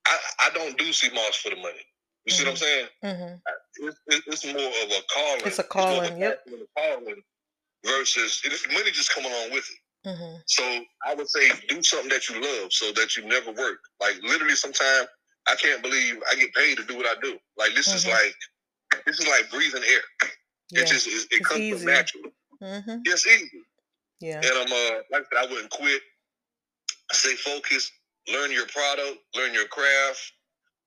I 0.06 0.17
I 0.45 0.49
don't 0.53 0.77
do 0.77 0.91
sea 0.93 1.10
moss 1.13 1.36
for 1.38 1.49
the 1.49 1.56
money. 1.58 1.84
You 2.25 2.34
see 2.34 2.43
what 2.43 2.51
I'm 2.51 2.58
saying? 2.58 2.88
hmm 3.03 3.34
It's, 3.80 3.99
it's, 4.08 4.27
it's 4.27 4.45
more 4.45 4.56
of 4.56 4.91
a 4.91 5.01
calling. 5.13 5.41
It's 5.45 5.60
a 5.60 5.63
calling, 5.63 6.17
yep. 6.17 6.43
passion 6.45 6.60
a 6.62 6.80
calling 6.80 7.21
versus 7.86 8.41
it, 8.43 8.73
money 8.73 8.91
just 8.91 9.13
coming 9.13 9.32
along 9.32 9.51
with 9.51 9.65
it. 9.69 10.10
hmm 10.10 10.36
So 10.45 10.63
I 11.06 11.15
would 11.15 11.30
say 11.30 11.49
do 11.69 11.82
something 11.82 12.10
that 12.10 12.27
you 12.27 12.41
love 12.41 12.73
so 12.73 12.91
that 12.93 13.15
you 13.15 13.25
never 13.25 13.51
work. 13.51 13.80
Like 14.01 14.15
literally 14.23 14.56
sometimes 14.56 15.08
I 15.47 15.56
can't 15.56 15.82
believe 15.82 16.15
I 16.32 16.36
get 16.36 16.53
paid 16.53 16.77
to 16.77 16.84
do 16.84 16.97
what 16.97 17.06
I 17.06 17.19
do. 17.21 17.38
Like 17.58 17.73
this 17.75 17.88
is 17.93 18.03
Mhm. 18.03 18.12
like 18.12 18.36
this 19.06 19.19
is 19.19 19.27
like 19.27 19.49
breathing 19.49 19.84
air. 19.88 20.01
Yeah. 20.71 20.82
It 20.82 20.88
just 20.88 21.08
it, 21.08 21.27
it 21.32 21.43
comes 21.45 21.62
easy. 21.62 21.77
from 21.77 21.93
naturally. 21.93 22.32
Hmm 22.62 23.02
It's 23.06 23.26
easy. 23.28 23.63
Yeah. 24.20 24.41
And 24.43 24.54
I'm 24.54 24.72
uh 24.72 25.02
like 25.12 25.26
I 25.34 25.38
said, 25.41 25.50
I 25.50 25.52
wouldn't 25.52 25.72
quit. 25.72 26.02
Stay 27.12 27.36
focused, 27.36 27.91
learn 28.32 28.52
your 28.52 28.65
product, 28.67 29.20
learn 29.36 29.54
your 29.54 29.67
craft, 29.67 30.34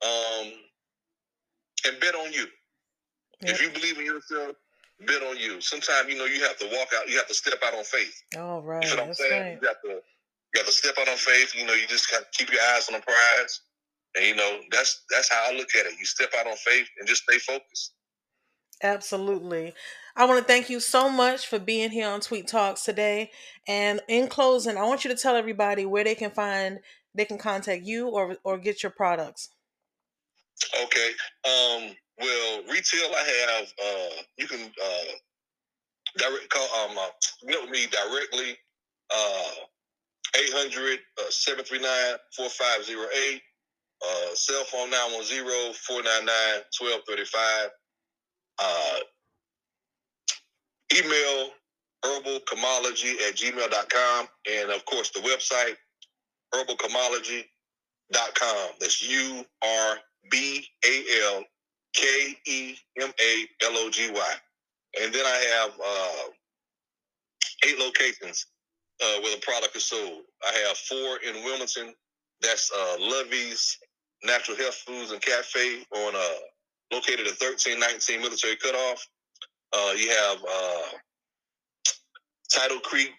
um, 0.04 0.52
and 1.86 1.98
bet 2.00 2.14
on 2.14 2.32
you. 2.32 2.46
Yep. 3.40 3.54
If 3.54 3.62
you 3.62 3.70
believe 3.70 3.98
in 3.98 4.04
yourself, 4.04 4.54
bet 5.06 5.22
on 5.22 5.38
you. 5.38 5.60
Sometimes 5.60 6.08
you 6.10 6.18
know 6.18 6.26
you 6.26 6.42
have 6.42 6.58
to 6.58 6.66
walk 6.66 6.88
out, 6.94 7.08
you 7.08 7.16
have 7.16 7.28
to 7.28 7.34
step 7.34 7.58
out 7.64 7.74
on 7.74 7.84
faith. 7.84 8.22
All 8.36 8.62
right. 8.62 8.84
You 8.84 8.90
know 8.90 8.96
what 8.96 9.02
I'm 9.02 9.06
That's 9.08 9.18
saying? 9.20 9.42
right. 9.42 9.58
You 9.62 9.68
have 9.68 9.80
to 9.82 9.88
you 9.88 10.56
have 10.60 10.66
to 10.66 10.72
step 10.72 10.94
out 11.00 11.08
on 11.08 11.16
faith. 11.16 11.54
You 11.54 11.64
know, 11.66 11.72
you 11.74 11.86
just 11.86 12.10
got 12.10 12.20
to 12.20 12.26
keep 12.32 12.52
your 12.52 12.60
eyes 12.74 12.88
on 12.88 12.94
the 12.94 13.00
prize. 13.02 13.60
And 14.16 14.26
you 14.26 14.34
know, 14.34 14.60
that's 14.70 15.04
that's 15.10 15.30
how 15.32 15.42
I 15.50 15.56
look 15.56 15.68
at 15.78 15.86
it. 15.86 15.94
You 15.98 16.04
step 16.04 16.30
out 16.38 16.46
on 16.46 16.56
faith 16.56 16.88
and 16.98 17.08
just 17.08 17.22
stay 17.22 17.38
focused. 17.38 17.92
Absolutely. 18.82 19.74
I 20.16 20.24
want 20.26 20.38
to 20.38 20.44
thank 20.44 20.68
you 20.68 20.80
so 20.80 21.08
much 21.08 21.46
for 21.46 21.58
being 21.58 21.90
here 21.90 22.08
on 22.08 22.20
Tweet 22.20 22.48
Talks 22.48 22.84
today. 22.84 23.30
And 23.68 24.00
in 24.08 24.28
closing, 24.28 24.76
I 24.76 24.82
want 24.82 25.04
you 25.04 25.10
to 25.10 25.16
tell 25.16 25.36
everybody 25.36 25.86
where 25.86 26.04
they 26.04 26.14
can 26.14 26.30
find, 26.30 26.80
they 27.14 27.24
can 27.24 27.38
contact 27.38 27.82
you 27.84 28.08
or 28.08 28.36
or 28.44 28.58
get 28.58 28.82
your 28.82 28.90
products. 28.90 29.50
Okay. 30.82 31.10
Um, 31.44 31.94
well, 32.20 32.62
retail 32.68 33.10
I 33.16 33.56
have 33.58 33.72
uh 33.82 34.22
you 34.36 34.46
can 34.46 34.60
uh 34.60 35.12
direct 36.18 36.48
call 36.50 36.68
um 36.84 36.98
uh, 36.98 37.06
meet 37.44 37.60
with 37.60 37.70
me 37.70 37.86
directly 37.86 38.56
uh 39.14 39.52
800 40.36 40.98
uh, 41.18 41.30
739 41.30 42.16
4508 42.36 43.42
uh 44.02 44.34
cell 44.34 44.64
phone 44.64 44.90
910 44.90 45.72
499 45.74 46.62
1235 46.78 47.70
uh 48.58 48.98
email 50.96 51.50
urbalkemology 52.04 53.20
at 53.28 53.36
gmail.com 53.36 54.28
and 54.50 54.70
of 54.70 54.84
course 54.86 55.10
the 55.10 55.20
website 55.20 55.76
urbalkemology.com 56.54 58.70
that's 58.80 59.02
U 59.08 59.44
R 59.62 59.98
B 60.30 60.66
A 60.84 61.04
L 61.34 61.44
K 61.94 62.36
E 62.46 62.76
M 63.00 63.12
A 63.20 63.46
L 63.64 63.76
O 63.76 63.90
G 63.90 64.10
Y. 64.10 64.34
And 65.00 65.14
then 65.14 65.24
I 65.24 65.58
have 65.58 65.70
uh, 65.84 66.30
eight 67.66 67.78
locations 67.78 68.46
uh, 69.02 69.20
where 69.20 69.34
the 69.34 69.40
product 69.42 69.76
is 69.76 69.84
sold. 69.84 70.22
I 70.42 70.52
have 70.66 70.76
four 70.76 71.18
in 71.26 71.44
Wilmington. 71.44 71.94
That's 72.42 72.70
uh, 72.72 72.96
Lovey's 72.98 73.78
Natural 74.24 74.56
Health 74.56 74.82
Foods 74.86 75.12
and 75.12 75.20
Cafe 75.20 75.84
on 75.94 76.14
uh, 76.14 76.38
located 76.92 77.26
at 77.26 77.40
1319 77.40 78.20
Military 78.20 78.56
Cutoff. 78.56 79.06
Uh, 79.72 79.92
you 79.96 80.08
have 80.10 80.38
uh, 80.42 80.98
Tidal 82.52 82.80
Creek 82.80 83.12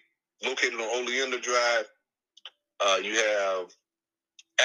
located 0.44 0.74
on 0.74 1.02
Oleander 1.02 1.38
Drive. 1.38 1.86
Uh, 2.84 2.98
you 3.02 3.14
have 3.14 3.66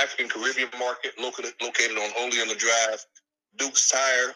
African 0.02 0.28
Caribbean 0.28 0.70
Market 0.80 1.14
located 1.20 1.54
located 1.62 1.98
on 1.98 2.10
Oleander 2.20 2.56
Drive. 2.56 3.06
Duke's 3.58 3.90
Tire 3.90 4.34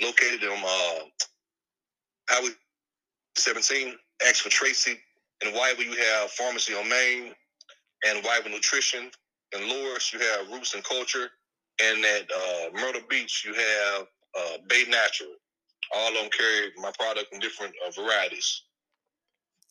located 0.00 0.44
on 0.44 0.58
uh, 0.64 1.04
Highway 2.28 2.50
17. 3.36 3.94
Ask 4.26 4.42
for 4.42 4.50
Tracy. 4.50 4.98
In 5.44 5.52
Whiteville, 5.52 5.84
you 5.86 5.96
have 5.96 6.30
Pharmacy 6.30 6.74
on 6.74 6.88
Main 6.88 7.32
and 8.06 8.22
Whiteville 8.24 8.52
Nutrition. 8.52 9.10
In 9.52 9.68
Loris, 9.68 10.12
you 10.12 10.20
have 10.20 10.48
Roots 10.50 10.74
and 10.74 10.84
Culture. 10.84 11.30
And 11.82 12.04
at 12.04 12.30
uh, 12.30 12.70
Myrtle 12.74 13.00
Beach, 13.08 13.44
you 13.46 13.54
have 13.54 14.06
uh, 14.38 14.58
Bay 14.68 14.84
Natural. 14.88 15.30
All 15.94 16.08
of 16.08 16.14
them 16.14 16.30
carry 16.30 16.70
my 16.76 16.92
product 16.98 17.32
in 17.32 17.40
different 17.40 17.74
uh, 17.86 17.90
varieties. 17.90 18.62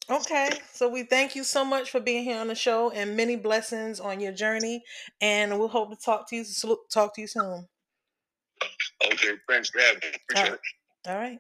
Okay, 0.10 0.50
so 0.74 0.90
we 0.90 1.04
thank 1.04 1.36
you 1.36 1.44
so 1.44 1.64
much 1.64 1.92
for 1.92 2.00
being 2.00 2.24
here 2.24 2.40
on 2.40 2.48
the 2.48 2.56
show, 2.56 2.90
and 2.90 3.16
many 3.16 3.36
blessings 3.36 4.00
on 4.00 4.20
your 4.20 4.32
journey. 4.32 4.84
And 5.22 5.60
we'll 5.60 5.68
hope 5.68 5.92
to 5.92 5.96
talk 5.96 6.28
to 6.30 6.36
you 6.36 6.46
talk 6.92 7.14
to 7.16 7.22
you 7.22 7.28
soon. 7.28 7.68
Okay, 9.06 9.34
thanks 9.48 9.70
for 9.70 9.80
having 9.80 10.00
me. 10.02 10.08
Appreciate 10.30 10.54
it. 10.54 10.60
All 11.08 11.16
right. 11.16 11.40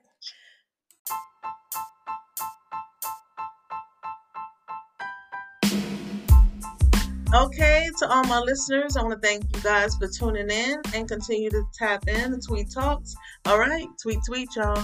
Okay, 7.31 7.87
to 7.99 8.09
all 8.09 8.23
my 8.23 8.39
listeners, 8.39 8.97
I 8.97 9.03
want 9.03 9.21
to 9.21 9.27
thank 9.27 9.43
you 9.55 9.61
guys 9.61 9.95
for 9.95 10.07
tuning 10.07 10.49
in 10.49 10.81
and 10.95 11.07
continue 11.07 11.51
to 11.51 11.63
tap 11.77 12.07
in 12.07 12.31
the 12.31 12.39
Tweet 12.39 12.71
Talks. 12.71 13.13
All 13.45 13.59
right, 13.59 13.85
tweet, 14.01 14.17
tweet, 14.27 14.55
y'all. 14.55 14.83